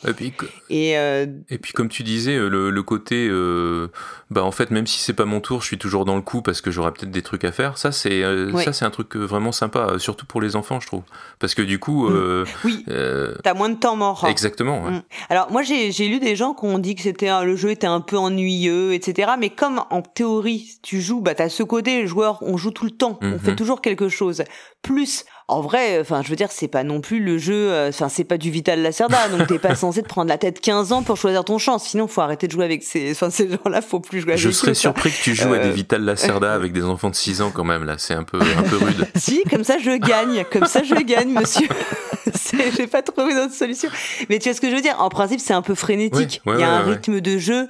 Et 0.08 0.14
puis, 0.14 0.34
et, 0.70 0.98
euh, 0.98 1.26
et 1.50 1.58
puis 1.58 1.74
comme 1.74 1.90
tu 1.90 2.04
disais, 2.04 2.38
le, 2.38 2.70
le 2.70 2.84
côté, 2.84 3.28
euh, 3.30 3.88
bah 4.30 4.44
en 4.44 4.52
fait, 4.52 4.72
même 4.72 4.88
si 4.88 5.00
c'est 5.00 5.14
pas 5.14 5.26
mon 5.26 5.40
tour, 5.40 5.62
je 5.62 5.68
suis 5.68 5.78
toujours 5.78 6.06
dans 6.06 6.16
le 6.16 6.22
coup 6.22 6.42
parce 6.42 6.62
que 6.62 6.72
j'aurai 6.72 6.92
peut-être 6.92 7.12
des 7.12 7.22
trucs 7.22 7.44
à 7.44 7.52
faire. 7.52 7.78
Ça, 7.78 7.92
c'est 7.92 8.24
euh, 8.24 8.52
ça, 8.64 8.74
c'est 8.74 8.86
un 8.86 8.90
truc 8.90 9.16
vraiment 9.16 9.52
sympa, 9.52 10.00
surtout 10.00 10.26
pour 10.26 10.42
les 10.42 10.56
enfants, 10.56 10.80
je 10.80 10.88
trouve, 10.88 11.04
parce 11.40 11.56
que 11.56 11.62
du 11.62 11.80
coup, 11.80 12.10
mm. 12.10 12.46
oui, 12.66 12.86
t'as 13.44 13.54
moins 13.54 13.70
de 13.70 13.78
temps 13.78 13.96
mort. 13.96 14.26
Exactement. 14.28 14.90
Mm. 14.90 15.04
Alors 15.30 15.52
moi, 15.52 15.62
j'ai 15.64 16.08
lu 16.08 16.20
des 16.20 16.36
gens 16.36 16.54
qui 16.54 16.66
ont 16.66 16.80
dit 16.80 16.96
que 16.96 17.02
c'était 17.02 17.30
le 17.44 17.56
jeu 17.56 17.72
était 17.72 17.88
un 17.88 18.02
peu 18.02 18.18
ennuyeux, 18.18 18.94
etc. 18.94 19.32
Mais 19.40 19.50
comme 19.50 19.84
en 19.90 20.02
théorie, 20.02 20.80
tu 20.82 21.02
joues, 21.02 21.22
bah 21.22 21.36
t'as 21.36 21.50
ce 21.50 21.64
côté, 21.64 22.08
joueur, 22.08 22.40
on 22.42 22.58
joue 22.58 22.72
tout 22.72 22.86
le 22.86 22.92
temps, 22.92 23.20
on 23.22 23.40
fait 23.40 23.56
toujours 23.56 23.82
quelque 23.82 24.10
chose. 24.10 24.44
Plus 24.82 25.26
en 25.48 25.62
vrai, 25.62 26.00
enfin, 26.00 26.22
je 26.24 26.30
veux 26.30 26.36
dire, 26.36 26.52
c'est 26.52 26.68
pas 26.68 26.84
non 26.84 27.02
plus 27.02 27.20
le 27.20 27.38
jeu, 27.38 27.72
euh, 27.72 27.90
enfin, 27.90 28.08
c'est 28.08 28.24
pas 28.24 28.38
du 28.38 28.50
Vital 28.50 28.82
Lacerda, 28.82 29.28
donc 29.30 29.48
t'es 29.48 29.60
pas 29.60 29.76
censé 29.76 30.02
te 30.02 30.08
prendre 30.08 30.30
la 30.30 30.38
tête 30.38 30.62
15 30.62 30.94
ans 30.94 31.04
pour 31.04 31.18
choisir 31.18 31.44
ton 31.44 31.58
champ. 31.58 31.80
Sinon, 31.80 32.08
faut 32.08 32.22
arrêter 32.22 32.48
de 32.48 32.54
jouer 32.54 32.64
avec 32.66 32.84
ces, 32.84 33.12
enfin, 33.12 33.30
ces 33.30 33.50
gens-là, 33.50 33.82
faut 33.82 34.00
plus 34.00 34.22
jouer 34.22 34.34
avec 34.34 34.42
Je 34.42 34.50
serais 34.52 34.74
surpris 34.74 35.12
que 35.12 35.22
tu 35.22 35.36
joues 35.36 35.54
à 35.54 35.60
des 35.60 35.70
euh. 35.70 35.72
Vital 35.72 36.04
Lacerda 36.04 36.54
avec 36.54 36.72
des 36.72 36.84
enfants 36.84 37.10
de 37.10 37.16
6 37.16 37.42
ans 37.42 37.52
quand 37.54 37.66
même, 37.66 37.84
là, 37.84 37.96
c'est 37.98 38.14
un 38.14 38.24
peu, 38.24 38.40
un 38.40 38.64
peu 38.64 38.78
rude. 38.78 39.06
si, 39.16 39.44
comme 39.50 39.64
ça, 39.64 39.78
je 39.80 39.98
gagne, 39.98 40.46
comme 40.52 40.66
ça, 40.66 40.82
je 40.84 40.96
gagne, 40.96 41.30
monsieur. 41.30 41.68
J'ai 42.78 42.88
pas 42.88 43.02
trouvé 43.02 43.34
d'autre 43.34 43.54
solution. 43.54 43.90
Mais 44.30 44.40
tu 44.40 44.50
vois 44.50 44.56
ce 44.56 44.62
que 44.62 44.70
je 44.70 44.76
veux 44.76 44.82
dire? 44.82 44.96
En 45.00 45.10
principe, 45.10 45.40
c'est 45.40 45.54
un 45.54 45.62
peu 45.62 45.76
frénétique. 45.76 46.42
Il 46.46 46.60
y 46.60 46.64
a 46.64 46.72
un 46.72 46.82
rythme 46.82 47.20
de 47.20 47.38
jeu 47.38 47.68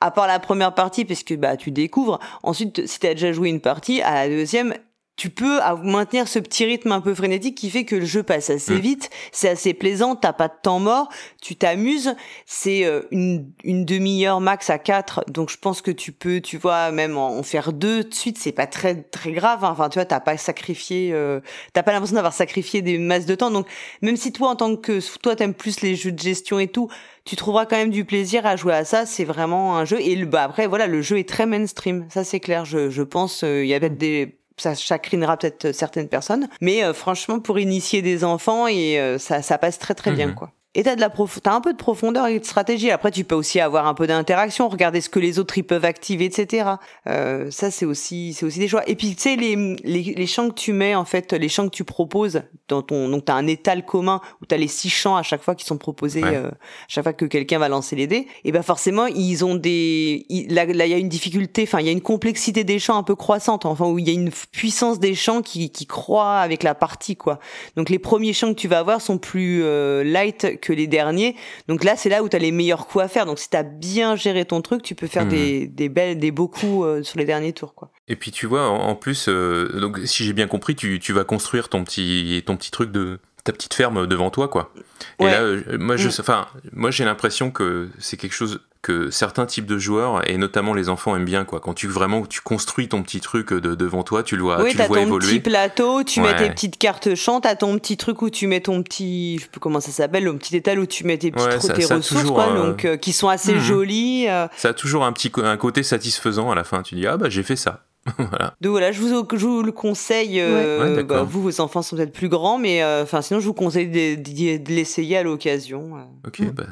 à 0.00 0.10
part 0.10 0.26
la 0.26 0.38
première 0.38 0.74
partie 0.74 1.04
parce 1.04 1.22
que 1.22 1.34
bah 1.34 1.56
tu 1.56 1.70
découvres 1.70 2.20
ensuite 2.42 2.86
si 2.86 2.98
t'as 3.00 3.12
déjà 3.12 3.32
joué 3.32 3.50
une 3.50 3.60
partie 3.60 4.00
à 4.00 4.14
la 4.14 4.28
deuxième 4.28 4.74
tu 5.20 5.28
peux 5.28 5.60
maintenir 5.82 6.26
ce 6.28 6.38
petit 6.38 6.64
rythme 6.64 6.92
un 6.92 7.02
peu 7.02 7.14
frénétique 7.14 7.54
qui 7.54 7.68
fait 7.68 7.84
que 7.84 7.94
le 7.94 8.06
jeu 8.06 8.22
passe 8.22 8.48
assez 8.48 8.76
mm. 8.76 8.80
vite, 8.80 9.10
c'est 9.32 9.50
assez 9.50 9.74
plaisant, 9.74 10.16
t'as 10.16 10.32
pas 10.32 10.48
de 10.48 10.54
temps 10.62 10.80
mort, 10.80 11.10
tu 11.42 11.56
t'amuses, 11.56 12.14
c'est 12.46 12.86
euh, 12.86 13.02
une, 13.10 13.52
une 13.62 13.84
demi-heure 13.84 14.40
max 14.40 14.70
à 14.70 14.78
quatre, 14.78 15.22
donc 15.28 15.50
je 15.50 15.58
pense 15.58 15.82
que 15.82 15.90
tu 15.90 16.12
peux, 16.12 16.40
tu 16.40 16.56
vois, 16.56 16.90
même 16.90 17.18
en, 17.18 17.42
faire 17.42 17.74
deux 17.74 18.04
de 18.04 18.14
suite, 18.14 18.38
c'est 18.38 18.50
pas 18.50 18.66
très 18.66 19.02
très 19.02 19.32
grave, 19.32 19.62
hein. 19.62 19.68
enfin 19.72 19.90
tu 19.90 19.98
vois, 19.98 20.06
t'as 20.06 20.20
pas 20.20 20.38
sacrifié, 20.38 21.10
euh, 21.12 21.40
t'as 21.74 21.82
pas 21.82 21.92
l'impression 21.92 22.14
d'avoir 22.14 22.32
sacrifié 22.32 22.80
des 22.80 22.96
masses 22.96 23.26
de 23.26 23.34
temps, 23.34 23.50
donc 23.50 23.66
même 24.00 24.16
si 24.16 24.32
toi 24.32 24.48
en 24.48 24.56
tant 24.56 24.74
que 24.74 25.00
toi 25.18 25.36
t'aimes 25.36 25.52
plus 25.52 25.82
les 25.82 25.96
jeux 25.96 26.12
de 26.12 26.18
gestion 26.18 26.58
et 26.58 26.68
tout, 26.68 26.88
tu 27.26 27.36
trouveras 27.36 27.66
quand 27.66 27.76
même 27.76 27.90
du 27.90 28.06
plaisir 28.06 28.46
à 28.46 28.56
jouer 28.56 28.72
à 28.72 28.86
ça. 28.86 29.04
C'est 29.04 29.24
vraiment 29.24 29.76
un 29.76 29.84
jeu. 29.84 30.00
Et 30.00 30.16
bah 30.24 30.42
après, 30.42 30.66
voilà, 30.66 30.86
le 30.86 31.02
jeu 31.02 31.18
est 31.18 31.28
très 31.28 31.44
mainstream. 31.44 32.06
Ça, 32.08 32.24
c'est 32.24 32.40
clair. 32.40 32.64
Je, 32.64 32.88
je 32.88 33.02
pense, 33.02 33.44
euh, 33.44 33.62
il 33.62 33.68
y 33.68 33.74
avait 33.74 33.90
des 33.90 34.39
ça 34.60 34.74
chagrinera 34.74 35.36
peut-être 35.36 35.72
certaines 35.72 36.08
personnes, 36.08 36.48
mais 36.60 36.84
euh, 36.84 36.92
franchement 36.92 37.40
pour 37.40 37.58
initier 37.58 38.02
des 38.02 38.24
enfants 38.24 38.66
et 38.66 38.98
euh, 39.00 39.18
ça, 39.18 39.42
ça 39.42 39.58
passe 39.58 39.78
très 39.78 39.94
très 39.94 40.12
bien 40.12 40.28
mhm. 40.28 40.34
quoi 40.34 40.52
et 40.74 40.84
t'as 40.84 40.94
de 40.94 41.00
la 41.00 41.10
prof... 41.10 41.40
t'as 41.42 41.52
un 41.52 41.60
peu 41.60 41.72
de 41.72 41.78
profondeur 41.78 42.28
et 42.28 42.38
de 42.38 42.44
stratégie. 42.44 42.90
Après, 42.90 43.10
tu 43.10 43.24
peux 43.24 43.34
aussi 43.34 43.58
avoir 43.58 43.86
un 43.86 43.94
peu 43.94 44.06
d'interaction, 44.06 44.68
regarder 44.68 45.00
ce 45.00 45.08
que 45.08 45.18
les 45.18 45.38
autres 45.38 45.58
ils 45.58 45.64
peuvent 45.64 45.84
activer, 45.84 46.26
etc. 46.26 46.70
Euh, 47.08 47.50
ça, 47.50 47.70
c'est 47.70 47.86
aussi, 47.86 48.34
c'est 48.34 48.46
aussi 48.46 48.60
des 48.60 48.68
choix. 48.68 48.88
Et 48.88 48.94
puis, 48.94 49.14
tu 49.16 49.22
sais, 49.22 49.36
les, 49.36 49.56
les, 49.82 50.14
les 50.16 50.26
champs 50.26 50.48
que 50.48 50.54
tu 50.54 50.72
mets, 50.72 50.94
en 50.94 51.04
fait, 51.04 51.32
les 51.32 51.48
champs 51.48 51.68
que 51.68 51.74
tu 51.74 51.82
proposes 51.82 52.42
dans 52.68 52.82
ton, 52.82 53.08
donc 53.08 53.24
t'as 53.24 53.34
un 53.34 53.48
étal 53.48 53.84
commun 53.84 54.20
où 54.40 54.46
t'as 54.46 54.56
les 54.56 54.68
six 54.68 54.90
champs 54.90 55.16
à 55.16 55.24
chaque 55.24 55.42
fois 55.42 55.56
qui 55.56 55.64
sont 55.64 55.76
proposés, 55.76 56.22
euh, 56.24 56.50
chaque 56.86 57.02
fois 57.02 57.12
que 57.14 57.24
quelqu'un 57.24 57.58
va 57.58 57.68
lancer 57.68 57.96
les 57.96 58.06
dés. 58.06 58.28
Et 58.44 58.52
ben 58.52 58.62
forcément, 58.62 59.06
ils 59.06 59.44
ont 59.44 59.56
des, 59.56 60.24
là, 60.50 60.64
il 60.64 60.76
y 60.76 60.94
a 60.94 60.98
une 60.98 61.08
difficulté, 61.08 61.64
enfin, 61.64 61.80
il 61.80 61.86
y 61.86 61.88
a 61.88 61.92
une 61.92 62.00
complexité 62.00 62.62
des 62.62 62.78
champs 62.78 62.96
un 62.96 63.02
peu 63.02 63.16
croissante, 63.16 63.66
enfin, 63.66 63.86
où 63.86 63.98
il 63.98 64.06
y 64.06 64.10
a 64.10 64.14
une 64.14 64.30
puissance 64.52 65.00
des 65.00 65.16
champs 65.16 65.42
qui, 65.42 65.70
qui 65.70 65.86
croît 65.86 66.38
avec 66.38 66.62
la 66.62 66.76
partie, 66.76 67.16
quoi. 67.16 67.40
Donc, 67.74 67.90
les 67.90 67.98
premiers 67.98 68.32
champs 68.32 68.50
que 68.50 68.60
tu 68.60 68.68
vas 68.68 68.78
avoir 68.78 69.00
sont 69.00 69.18
plus 69.18 69.62
euh, 69.64 70.04
light 70.04 70.59
que 70.60 70.72
les 70.72 70.86
derniers. 70.86 71.36
Donc 71.68 71.84
là, 71.84 71.96
c'est 71.96 72.08
là 72.08 72.22
où 72.22 72.28
tu 72.28 72.36
as 72.36 72.38
les 72.38 72.52
meilleurs 72.52 72.86
coups 72.86 73.04
à 73.04 73.08
faire. 73.08 73.26
Donc 73.26 73.38
si 73.38 73.48
tu 73.48 73.56
as 73.56 73.62
bien 73.62 74.16
géré 74.16 74.44
ton 74.44 74.60
truc, 74.62 74.82
tu 74.82 74.94
peux 74.94 75.06
faire 75.06 75.24
mhm. 75.24 75.30
des, 75.30 75.66
des, 75.66 75.88
belles, 75.88 76.18
des 76.18 76.30
beaux 76.30 76.48
coups 76.48 76.86
euh, 76.86 77.02
sur 77.02 77.18
les 77.18 77.24
derniers 77.24 77.52
tours. 77.52 77.74
Quoi. 77.74 77.90
Et 78.08 78.16
puis 78.16 78.30
tu 78.30 78.46
vois, 78.46 78.68
en, 78.68 78.94
plus, 78.94 79.28
euh, 79.28 79.80
donc 79.80 79.98
si 80.04 80.24
j'ai 80.24 80.32
bien 80.32 80.46
compris, 80.46 80.74
tu, 80.74 80.98
tu, 80.98 81.12
vas 81.12 81.24
construire 81.24 81.68
ton 81.68 81.84
petit, 81.84 82.42
ton 82.46 82.56
petit 82.56 82.70
truc 82.70 82.90
de 82.90 83.18
ta 83.44 83.52
petite 83.52 83.74
ferme 83.74 84.06
devant 84.06 84.30
toi, 84.30 84.48
quoi. 84.48 84.72
Et 85.18 85.24
là, 85.24 85.42
euh, 85.42 85.78
moi, 85.78 85.96
je, 85.96 86.08
mm. 86.08 86.12
enfin, 86.20 86.46
moi, 86.72 86.90
j'ai 86.90 87.04
l'impression 87.04 87.50
que 87.50 87.88
c'est 87.98 88.16
quelque 88.16 88.34
chose 88.34 88.60
que 88.82 89.10
certains 89.10 89.46
types 89.46 89.66
de 89.66 89.78
joueurs 89.78 90.28
et 90.28 90.38
notamment 90.38 90.72
les 90.72 90.88
enfants 90.88 91.14
aiment 91.14 91.24
bien 91.24 91.44
quoi. 91.44 91.60
Quand 91.60 91.74
tu 91.74 91.86
vraiment 91.86 92.24
tu 92.24 92.40
construis 92.40 92.88
ton 92.88 93.02
petit 93.02 93.20
truc 93.20 93.52
de, 93.52 93.74
devant 93.74 94.02
toi 94.02 94.22
tu 94.22 94.36
le 94.36 94.42
vois 94.42 94.62
oui, 94.62 94.70
tu 94.70 94.78
le 94.78 94.84
vois 94.84 95.04
ton 95.04 95.18
petit 95.18 95.40
plateau 95.40 96.02
tu 96.02 96.20
mets 96.20 96.36
tes 96.36 96.50
petites 96.50 96.78
cartes 96.78 97.14
champ 97.14 97.40
t'as 97.40 97.56
ton 97.56 97.78
petit 97.78 97.96
truc 97.96 98.22
où 98.22 98.30
tu 98.30 98.46
mets 98.46 98.60
ton 98.60 98.82
petit 98.82 99.38
je 99.38 99.42
sais 99.42 99.48
plus 99.48 99.60
comment 99.60 99.80
ça 99.80 99.90
s'appelle 99.90 100.24
le 100.24 100.36
petit 100.36 100.56
étal 100.56 100.78
où 100.78 100.86
tu 100.86 101.04
mets 101.04 101.18
tes, 101.18 101.30
petites 101.30 101.74
tes 101.74 101.84
ressources 101.84 102.30
quoi 102.30 102.54
donc 102.54 102.84
euh, 102.84 102.96
qui 102.96 103.12
sont 103.12 103.28
assez 103.28 103.54
mhm. 103.54 103.60
jolies 103.60 104.26
euh. 104.28 104.46
ça 104.56 104.70
a 104.70 104.74
toujours 104.74 105.04
un 105.04 105.12
petit 105.12 105.30
un 105.36 105.56
côté 105.56 105.82
satisfaisant 105.82 106.50
à 106.50 106.54
la 106.54 106.64
fin. 106.64 106.82
Tu 106.82 106.94
dis 106.94 107.06
ah 107.06 107.16
bah 107.16 107.28
j'ai 107.28 107.42
fait 107.42 107.56
ça 107.56 107.84
voilà. 108.18 108.54
Donc 108.60 108.70
voilà, 108.70 108.92
je 108.92 109.00
vous, 109.00 109.26
je 109.32 109.46
vous 109.46 109.62
le 109.62 109.72
conseille. 109.72 110.40
Euh, 110.40 111.02
bah, 111.02 111.22
vous, 111.22 111.42
vos 111.42 111.60
enfants 111.60 111.82
sont 111.82 111.96
peut-être 111.96 112.12
plus 112.12 112.28
grands, 112.28 112.58
mais 112.58 112.82
euh, 112.82 113.02
enfin 113.02 113.20
sinon, 113.20 113.40
je 113.40 113.46
vous 113.46 113.54
conseille 113.54 113.88
de, 113.88 114.14
de, 114.14 114.72
l'essayer 114.72 115.18
à 115.18 115.22
l'occasion. 115.22 115.96
Euh. 115.96 116.28
Ok. 116.28 116.42
Bah. 116.52 116.64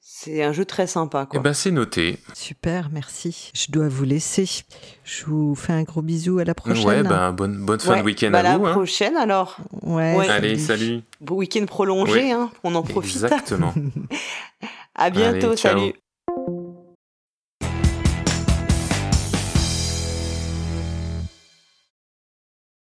C'est 0.00 0.42
un 0.42 0.52
jeu 0.52 0.64
très 0.64 0.86
sympa. 0.86 1.26
Quoi. 1.26 1.38
Et 1.38 1.40
eh 1.40 1.42
ben, 1.42 1.52
c'est 1.52 1.72
noté. 1.72 2.18
Super, 2.34 2.90
merci. 2.92 3.50
Je 3.54 3.72
dois 3.72 3.88
vous 3.88 4.04
laisser. 4.04 4.48
Je 5.04 5.24
vous 5.24 5.54
fais 5.56 5.72
un 5.72 5.82
gros 5.82 6.02
bisou 6.02 6.38
à 6.38 6.44
la 6.44 6.54
prochaine. 6.54 6.86
Ouais, 6.86 7.02
ben, 7.02 7.32
bonne, 7.32 7.58
bonne 7.64 7.80
fin 7.80 7.98
de 7.98 8.02
week-end 8.02 8.30
bah, 8.30 8.38
à, 8.38 8.42
vous. 8.42 8.48
À 8.48 8.68
la 8.68 8.68
hein. 8.68 8.72
prochaine 8.72 9.16
alors. 9.16 9.56
Ouais. 9.82 10.28
Allez, 10.28 10.58
salut. 10.58 11.00
Bon 11.20 11.36
week-end 11.36 11.66
prolongé, 11.66 12.30
hein, 12.30 12.50
on 12.62 12.74
en 12.76 12.82
profite. 12.82 13.22
Exactement. 13.24 13.74
à 14.94 15.10
bientôt, 15.10 15.56
salut. 15.56 15.94